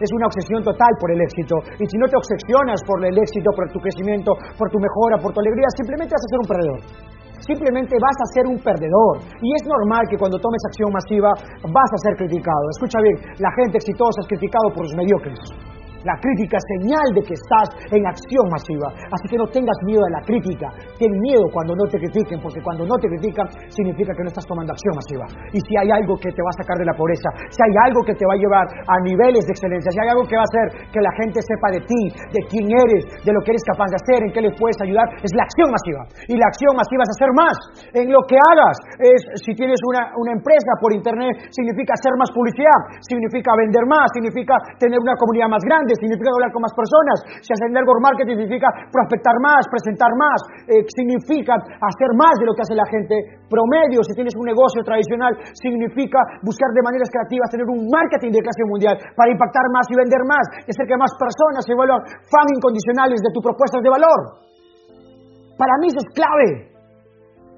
Es 0.00 0.08
una 0.16 0.24
obsesión 0.32 0.64
total 0.64 0.88
por 0.96 1.12
el 1.12 1.20
éxito. 1.20 1.60
Y 1.76 1.84
si 1.84 2.00
no 2.00 2.08
te 2.08 2.16
obsesionas 2.16 2.80
por 2.88 3.04
el 3.04 3.12
éxito, 3.12 3.52
por 3.52 3.68
tu 3.68 3.78
crecimiento, 3.78 4.32
por 4.56 4.72
tu 4.72 4.80
mejora, 4.80 5.20
por 5.20 5.36
tu 5.36 5.40
alegría, 5.44 5.68
simplemente 5.76 6.16
vas 6.16 6.24
a 6.24 6.32
ser 6.32 6.40
un 6.40 6.48
perdedor 6.48 6.80
simplemente 7.40 7.96
vas 7.96 8.18
a 8.20 8.26
ser 8.36 8.46
un 8.46 8.58
perdedor. 8.60 9.16
Y 9.40 9.48
es 9.56 9.64
normal 9.66 10.04
que 10.08 10.18
cuando 10.20 10.38
tomes 10.38 10.60
acción 10.68 10.92
masiva 10.92 11.32
vas 11.72 11.90
a 11.90 11.98
ser 12.04 12.14
criticado. 12.14 12.68
Escucha 12.76 13.00
bien, 13.00 13.16
la 13.40 13.50
gente 13.56 13.78
exitosa 13.78 14.20
es 14.20 14.28
criticado 14.28 14.68
por 14.76 14.84
los 14.84 14.94
mediocres. 14.94 15.40
La 16.04 16.16
crítica 16.16 16.56
es 16.56 16.64
señal 16.80 17.06
de 17.12 17.22
que 17.22 17.34
estás 17.36 17.68
en 17.92 18.02
acción 18.06 18.46
masiva. 18.48 18.88
Así 19.12 19.28
que 19.28 19.36
no 19.36 19.46
tengas 19.52 19.76
miedo 19.84 20.00
de 20.00 20.12
la 20.16 20.22
crítica. 20.24 20.68
Ten 20.96 21.12
miedo 21.20 21.44
cuando 21.52 21.76
no 21.76 21.84
te 21.92 22.00
critiquen, 22.00 22.40
porque 22.40 22.60
cuando 22.64 22.88
no 22.88 22.96
te 22.96 23.08
critican 23.08 23.44
significa 23.68 24.16
que 24.16 24.24
no 24.24 24.30
estás 24.32 24.46
tomando 24.48 24.72
acción 24.72 24.96
masiva. 24.96 25.26
Y 25.52 25.60
si 25.60 25.76
hay 25.76 25.92
algo 25.92 26.16
que 26.16 26.32
te 26.32 26.40
va 26.40 26.48
a 26.48 26.60
sacar 26.64 26.76
de 26.80 26.88
la 26.88 26.96
pobreza, 26.96 27.28
si 27.52 27.60
hay 27.60 27.74
algo 27.84 28.00
que 28.00 28.16
te 28.16 28.24
va 28.24 28.32
a 28.32 28.40
llevar 28.40 28.64
a 28.64 28.96
niveles 29.04 29.44
de 29.44 29.52
excelencia, 29.52 29.92
si 29.92 30.00
hay 30.00 30.08
algo 30.08 30.24
que 30.24 30.36
va 30.36 30.44
a 30.44 30.50
hacer 30.50 30.66
que 30.88 31.00
la 31.00 31.12
gente 31.20 31.38
sepa 31.44 31.68
de 31.76 31.80
ti, 31.84 32.02
de 32.32 32.40
quién 32.48 32.66
eres, 32.72 33.04
de 33.20 33.32
lo 33.32 33.40
que 33.44 33.52
eres 33.52 33.64
capaz 33.68 33.92
de 33.92 34.00
hacer, 34.00 34.18
en 34.24 34.32
qué 34.32 34.40
les 34.40 34.56
puedes 34.56 34.80
ayudar, 34.80 35.04
es 35.20 35.32
la 35.36 35.44
acción 35.44 35.68
masiva. 35.68 36.02
Y 36.32 36.34
la 36.40 36.48
acción 36.48 36.72
masiva 36.72 37.04
es 37.04 37.10
hacer 37.12 37.30
más 37.36 37.56
en 37.92 38.06
lo 38.08 38.24
que 38.24 38.40
hagas. 38.40 38.76
Es, 38.96 39.20
si 39.44 39.52
tienes 39.52 39.76
una, 39.84 40.16
una 40.16 40.32
empresa 40.32 40.72
por 40.80 40.96
internet, 40.96 41.52
significa 41.52 41.92
hacer 41.92 42.16
más 42.16 42.32
publicidad, 42.32 42.80
significa 43.04 43.52
vender 43.52 43.84
más, 43.84 44.08
significa 44.16 44.56
tener 44.80 44.96
una 44.96 45.12
comunidad 45.20 45.48
más 45.52 45.60
grande 45.60 45.89
significa 45.98 46.30
hablar 46.30 46.52
con 46.52 46.62
más 46.62 46.74
personas. 46.74 47.16
Si 47.42 47.50
haces 47.50 47.70
network 47.72 48.00
marketing 48.02 48.36
significa 48.38 48.68
prospectar 48.92 49.34
más, 49.42 49.66
presentar 49.66 50.12
más, 50.14 50.38
eh, 50.68 50.86
significa 50.86 51.56
hacer 51.56 52.10
más 52.14 52.34
de 52.38 52.46
lo 52.46 52.52
que 52.54 52.62
hace 52.62 52.76
la 52.76 52.86
gente 52.86 53.42
promedio. 53.50 54.04
Si 54.06 54.14
tienes 54.14 54.36
un 54.36 54.46
negocio 54.46 54.84
tradicional, 54.86 55.34
significa 55.56 56.20
buscar 56.46 56.70
de 56.76 56.82
maneras 56.82 57.10
creativas 57.10 57.50
tener 57.50 57.66
un 57.66 57.88
marketing 57.90 58.30
de 58.30 58.42
clase 58.44 58.64
mundial 58.68 58.94
para 59.16 59.32
impactar 59.32 59.66
más 59.74 59.86
y 59.90 59.94
vender 59.98 60.22
más 60.26 60.44
y 60.64 60.70
hacer 60.70 60.86
que 60.86 60.96
más 60.96 61.10
personas 61.18 61.62
se 61.66 61.74
vuelvan 61.74 62.00
fan 62.30 62.46
incondicionales 62.54 63.18
de 63.18 63.30
tus 63.34 63.42
propuestas 63.42 63.82
de 63.82 63.90
valor. 63.90 64.20
Para 65.58 65.74
mí 65.82 65.88
eso 65.88 66.00
es 66.00 66.10
clave. 66.14 66.69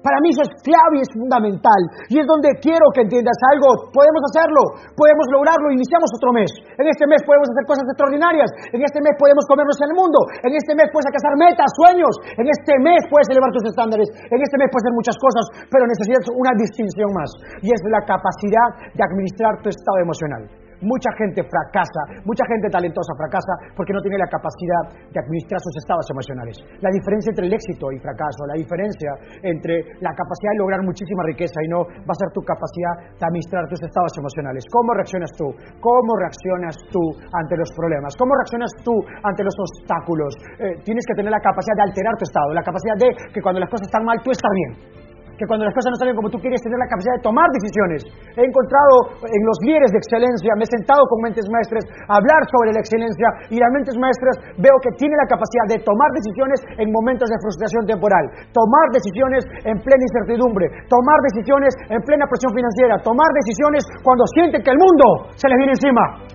Para 0.03 0.19
mí 0.19 0.35
eso 0.35 0.43
es 0.43 0.51
clave 0.67 0.99
y 0.99 1.03
es 1.07 1.11
fundamental. 1.15 1.81
Y 2.11 2.19
es 2.19 2.27
donde 2.27 2.51
quiero 2.59 2.91
que 2.91 3.07
entiendas 3.07 3.39
algo. 3.55 3.87
Podemos 3.95 4.21
hacerlo, 4.27 4.61
podemos 4.99 5.25
lograrlo. 5.31 5.71
Iniciamos 5.71 6.11
otro 6.11 6.35
mes. 6.35 6.51
En 6.75 6.91
este 6.91 7.07
mes 7.07 7.23
podemos 7.23 7.47
hacer 7.47 7.63
cosas 7.63 7.87
extraordinarias. 7.87 8.51
En 8.75 8.83
este 8.83 8.99
mes 8.99 9.15
podemos 9.15 9.47
comernos 9.47 9.79
el 9.79 9.95
mundo. 9.95 10.19
En 10.43 10.51
este 10.51 10.75
mes 10.75 10.91
puedes 10.91 11.07
alcanzar 11.07 11.33
metas, 11.39 11.71
sueños. 11.79 12.13
En 12.35 12.47
este 12.51 12.73
mes 12.83 12.99
puedes 13.07 13.31
elevar 13.31 13.49
tus 13.55 13.63
estándares. 13.63 14.11
En 14.11 14.39
este 14.43 14.59
mes 14.59 14.67
puedes 14.67 14.83
hacer 14.83 14.95
muchas 14.99 15.17
cosas, 15.17 15.43
pero 15.71 15.87
necesitas 15.87 16.27
una 16.35 16.51
distinción 16.59 17.09
más. 17.15 17.31
Y 17.63 17.71
es 17.71 17.81
la 17.87 18.03
capacidad 18.03 18.91
de 18.91 19.01
administrar 19.07 19.63
tu 19.63 19.71
estado 19.71 20.03
emocional. 20.03 20.62
Mucha 20.83 21.09
gente 21.15 21.41
fracasa, 21.47 22.21
mucha 22.27 22.43
gente 22.51 22.67
talentosa 22.69 23.15
fracasa 23.15 23.71
porque 23.75 23.93
no 23.95 24.01
tiene 24.03 24.19
la 24.19 24.27
capacidad 24.27 25.07
de 25.07 25.17
administrar 25.19 25.59
sus 25.63 25.75
estados 25.79 26.05
emocionales. 26.11 26.59
La 26.83 26.91
diferencia 26.91 27.31
entre 27.31 27.47
el 27.47 27.53
éxito 27.53 27.91
y 27.91 27.97
fracaso, 27.99 28.43
la 28.45 28.59
diferencia 28.59 29.11
entre 29.41 29.95
la 30.03 30.11
capacidad 30.11 30.51
de 30.53 30.59
lograr 30.59 30.83
muchísima 30.83 31.23
riqueza 31.23 31.55
y 31.63 31.67
no 31.71 31.87
va 32.03 32.11
a 32.11 32.19
ser 32.19 32.29
tu 32.35 32.43
capacidad 32.43 33.15
de 33.15 33.23
administrar 33.23 33.63
tus 33.71 33.79
estados 33.79 34.11
emocionales. 34.19 34.67
¿Cómo 34.67 34.93
reaccionas 34.93 35.31
tú? 35.39 35.47
¿Cómo 35.79 36.11
reaccionas 36.19 36.75
tú 36.91 37.03
ante 37.31 37.55
los 37.55 37.71
problemas? 37.71 38.11
¿Cómo 38.19 38.35
reaccionas 38.35 38.71
tú 38.83 38.93
ante 39.23 39.43
los 39.43 39.55
obstáculos? 39.55 40.35
Eh, 40.59 40.83
tienes 40.83 41.05
que 41.07 41.15
tener 41.15 41.31
la 41.31 41.39
capacidad 41.39 41.79
de 41.79 41.87
alterar 41.87 42.13
tu 42.19 42.27
estado, 42.27 42.51
la 42.53 42.63
capacidad 42.63 42.97
de 42.99 43.09
que 43.31 43.41
cuando 43.41 43.63
las 43.63 43.69
cosas 43.69 43.87
están 43.87 44.03
mal 44.03 44.19
tú 44.19 44.31
estás 44.31 44.51
bien 44.51 45.03
que 45.43 45.47
cuando 45.51 45.67
las 45.67 45.75
cosas 45.75 45.91
no 45.91 45.99
salen 45.99 46.15
como 46.15 46.31
tú 46.31 46.39
quieres, 46.39 46.63
tener 46.63 46.79
la 46.79 46.87
capacidad 46.87 47.19
de 47.19 47.23
tomar 47.27 47.51
decisiones. 47.51 48.07
He 48.39 48.47
encontrado 48.47 49.19
en 49.27 49.41
los 49.43 49.59
líderes 49.67 49.91
de 49.91 49.99
excelencia, 49.99 50.55
me 50.55 50.63
he 50.63 50.71
sentado 50.71 51.03
con 51.11 51.19
mentes 51.19 51.43
maestras 51.51 51.83
a 52.07 52.15
hablar 52.15 52.41
sobre 52.47 52.71
la 52.71 52.79
excelencia 52.79 53.27
y 53.51 53.59
las 53.59 53.67
mentes 53.75 53.99
maestras 53.99 54.39
veo 54.55 54.79
que 54.79 54.95
tienen 54.95 55.19
la 55.19 55.27
capacidad 55.27 55.67
de 55.67 55.83
tomar 55.83 56.07
decisiones 56.15 56.63
en 56.79 56.87
momentos 56.95 57.27
de 57.27 57.35
frustración 57.43 57.83
temporal, 57.83 58.23
tomar 58.55 58.87
decisiones 58.95 59.43
en 59.67 59.75
plena 59.83 60.03
incertidumbre, 60.07 60.71
tomar 60.87 61.19
decisiones 61.27 61.75
en 61.91 61.99
plena 62.07 62.23
presión 62.31 62.55
financiera, 62.55 63.03
tomar 63.03 63.27
decisiones 63.35 63.83
cuando 63.99 64.23
sienten 64.31 64.63
que 64.63 64.71
el 64.71 64.79
mundo 64.79 65.27
se 65.35 65.51
les 65.51 65.57
viene 65.59 65.75
encima 65.75 66.32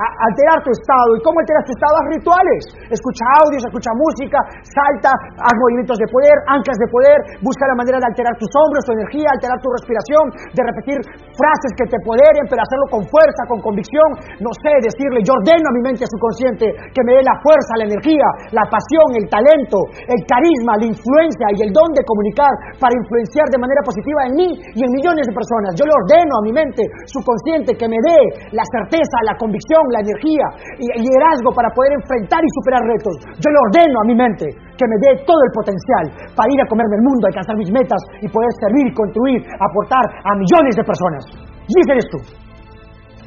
alterar 0.00 0.64
tu 0.64 0.70
estado. 0.72 1.10
¿Y 1.16 1.20
cómo 1.20 1.36
alteras 1.40 1.64
tu 1.68 1.72
estado? 1.76 1.94
Haz 2.00 2.08
rituales. 2.16 2.62
Escucha 2.88 3.24
audios, 3.44 3.62
escucha 3.68 3.92
música, 3.92 4.38
salta, 4.64 5.12
haz 5.12 5.54
movimientos 5.60 6.00
de 6.00 6.08
poder, 6.08 6.36
anclas 6.48 6.78
de 6.80 6.88
poder, 6.88 7.18
busca 7.44 7.64
la 7.68 7.76
manera 7.76 7.98
de 8.00 8.06
alterar 8.08 8.34
tus 8.40 8.50
hombros, 8.56 8.84
tu 8.88 8.92
energía, 8.96 9.28
alterar 9.36 9.58
tu 9.60 9.68
respiración, 9.68 10.24
de 10.56 10.62
repetir 10.64 10.98
frases 11.36 11.72
que 11.76 11.86
te 11.88 11.98
poderen, 12.00 12.44
pero 12.48 12.64
hacerlo 12.64 12.86
con 12.88 13.02
fuerza, 13.08 13.42
con 13.48 13.60
convicción. 13.60 14.08
No 14.40 14.50
sé, 14.64 14.72
decirle, 14.80 15.20
yo 15.20 15.36
ordeno 15.36 15.66
a 15.68 15.74
mi 15.76 15.82
mente 15.84 16.08
subconsciente 16.08 16.64
que 16.92 17.02
me 17.04 17.20
dé 17.20 17.22
la 17.24 17.36
fuerza, 17.44 17.76
la 17.76 17.86
energía, 17.88 18.28
la 18.56 18.64
pasión, 18.68 19.08
el 19.20 19.26
talento, 19.28 19.78
el 20.08 20.20
carisma, 20.24 20.80
la 20.80 20.88
influencia 20.88 21.46
y 21.56 21.68
el 21.68 21.70
don 21.72 21.90
de 21.92 22.02
comunicar 22.06 22.52
para 22.80 22.92
influenciar 22.96 23.46
de 23.52 23.58
manera 23.60 23.82
positiva 23.84 24.20
en 24.28 24.32
mí 24.36 24.50
y 24.74 24.80
en 24.80 24.90
millones 24.90 25.28
de 25.28 25.34
personas. 25.36 25.76
Yo 25.76 25.84
le 25.84 25.94
ordeno 25.94 26.32
a 26.40 26.42
mi 26.44 26.52
mente 26.52 26.82
subconsciente 27.06 27.76
que 27.76 27.88
me 27.88 27.98
dé 28.00 28.18
la 28.52 28.64
certeza, 28.64 29.16
la 29.26 29.36
convicción, 29.36 29.82
la 29.90 30.00
energía 30.00 30.46
y 30.78 30.86
el 30.96 31.00
liderazgo 31.04 31.50
para 31.54 31.70
poder 31.74 31.98
enfrentar 31.98 32.40
y 32.42 32.50
superar 32.56 32.82
retos. 32.86 33.14
Yo 33.38 33.48
le 33.50 33.58
ordeno 33.70 33.96
a 34.00 34.06
mi 34.06 34.14
mente 34.14 34.46
que 34.48 34.86
me 34.88 34.96
dé 35.04 35.22
todo 35.26 35.40
el 35.44 35.52
potencial 35.52 36.04
para 36.32 36.48
ir 36.48 36.60
a 36.62 36.66
comerme 36.70 36.96
el 36.96 37.04
mundo, 37.04 37.28
alcanzar 37.28 37.56
mis 37.56 37.70
metas 37.70 38.00
y 38.22 38.26
poder 38.28 38.50
servir, 38.58 38.94
construir, 38.94 39.44
aportar 39.58 40.04
a 40.24 40.32
millones 40.38 40.74
de 40.76 40.84
personas. 40.84 41.22
Y 41.68 41.74
ese 41.84 41.92
eres 41.92 42.08
tú. 42.10 42.18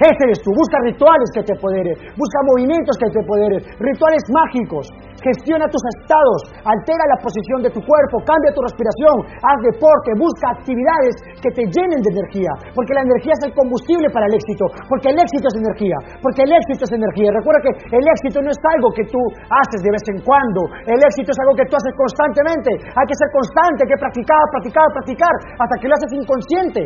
Ese 0.01 0.21
eres 0.25 0.41
tú. 0.41 0.49
Busca 0.51 0.77
rituales 0.83 1.29
que 1.33 1.43
te 1.43 1.55
poderen. 1.61 1.93
Busca 2.17 2.39
movimientos 2.49 2.97
que 2.97 3.09
te 3.13 3.21
poderen. 3.23 3.61
Rituales 3.77 4.23
mágicos. 4.33 4.89
Gestiona 5.23 5.71
tus 5.71 5.81
estados. 5.95 6.51
Altera 6.67 7.03
la 7.07 7.17
posición 7.23 7.63
de 7.63 7.71
tu 7.71 7.79
cuerpo. 7.79 8.19
Cambia 8.27 8.51
tu 8.51 8.61
respiración. 8.61 9.15
Haz 9.39 9.59
deporte. 9.63 10.19
Busca 10.19 10.51
actividades 10.51 11.15
que 11.39 11.49
te 11.55 11.63
llenen 11.71 12.03
de 12.03 12.11
energía. 12.11 12.51
Porque 12.75 12.91
la 12.91 13.07
energía 13.07 13.31
es 13.39 13.43
el 13.47 13.53
combustible 13.55 14.11
para 14.11 14.27
el 14.27 14.35
éxito. 14.35 14.67
Porque 14.91 15.15
el 15.15 15.17
éxito 15.17 15.47
es 15.47 15.55
energía. 15.55 15.97
Porque 16.19 16.43
el 16.43 16.51
éxito 16.51 16.83
es 16.83 16.91
energía. 16.91 17.31
Recuerda 17.31 17.63
que 17.63 17.73
el 17.95 18.05
éxito 18.05 18.43
no 18.43 18.51
es 18.51 18.59
algo 18.75 18.91
que 18.91 19.07
tú 19.07 19.21
haces 19.47 19.79
de 19.79 19.89
vez 19.89 20.03
en 20.11 20.19
cuando. 20.27 20.67
El 20.85 20.99
éxito 20.99 21.31
es 21.31 21.39
algo 21.39 21.55
que 21.55 21.65
tú 21.71 21.79
haces 21.79 21.93
constantemente. 21.95 22.69
Hay 22.75 23.07
que 23.07 23.15
ser 23.15 23.29
constante. 23.31 23.87
Hay 23.87 23.91
que 23.95 23.99
practicar, 23.99 24.43
practicar, 24.51 24.87
practicar. 24.91 25.33
Hasta 25.57 25.75
que 25.79 25.87
lo 25.87 25.95
haces 25.95 26.11
inconsciente. 26.11 26.81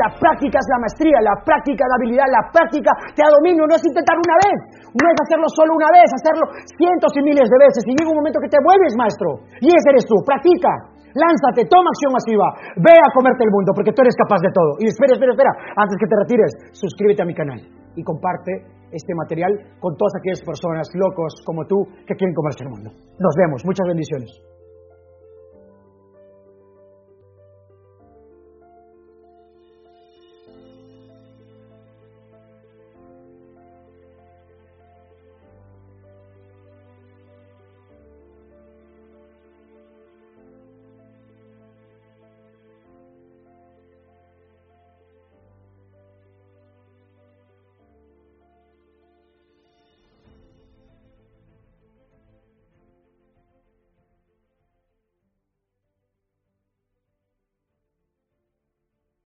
La 0.00 0.08
práctica 0.16 0.56
es 0.56 0.68
la 0.72 0.78
maestría. 0.80 1.18
La 1.20 1.36
práctica 1.44 1.84
es 1.84 1.90
la 1.92 1.98
habilidad. 2.00 2.26
La 2.32 2.44
práctica 2.48 2.90
te 3.12 3.20
da 3.20 3.28
dominio, 3.28 3.66
no 3.66 3.74
es 3.74 3.84
intentar 3.84 4.16
una 4.16 4.36
vez, 4.46 4.58
no 4.92 5.04
es 5.08 5.16
hacerlo 5.26 5.48
solo 5.52 5.74
una 5.74 5.90
vez, 5.92 6.08
hacerlo 6.08 6.44
cientos 6.78 7.10
y 7.16 7.20
miles 7.22 7.46
de 7.48 7.58
veces 7.82 7.90
y 7.90 7.98
llega 7.98 8.10
un 8.14 8.18
momento 8.22 8.38
que 8.38 8.48
te 8.48 8.60
vuelves 8.62 8.94
maestro 8.94 9.42
y 9.58 9.66
ese 9.66 9.88
eres 9.90 10.06
tú, 10.06 10.14
practica, 10.22 10.70
lánzate, 11.14 11.66
toma 11.66 11.90
acción 11.90 12.12
masiva, 12.14 12.46
ve 12.78 12.94
a 12.94 13.08
comerte 13.10 13.42
el 13.42 13.50
mundo 13.50 13.74
porque 13.74 13.92
tú 13.92 14.02
eres 14.02 14.14
capaz 14.14 14.40
de 14.40 14.54
todo. 14.54 14.78
Y 14.78 14.86
espera, 14.88 15.18
espera, 15.18 15.34
espera, 15.34 15.52
antes 15.76 15.96
que 15.98 16.06
te 16.06 16.16
retires, 16.16 16.52
suscríbete 16.72 17.22
a 17.22 17.26
mi 17.26 17.34
canal 17.34 17.60
y 17.98 18.02
comparte 18.02 18.52
este 18.92 19.12
material 19.14 19.52
con 19.80 19.96
todas 19.96 20.14
aquellas 20.20 20.40
personas 20.44 20.88
locos 20.94 21.34
como 21.44 21.64
tú 21.66 21.84
que 22.06 22.14
quieren 22.14 22.34
comerse 22.34 22.64
el 22.64 22.70
mundo. 22.70 22.90
Nos 23.18 23.34
vemos, 23.36 23.64
muchas 23.64 23.86
bendiciones. 23.88 24.51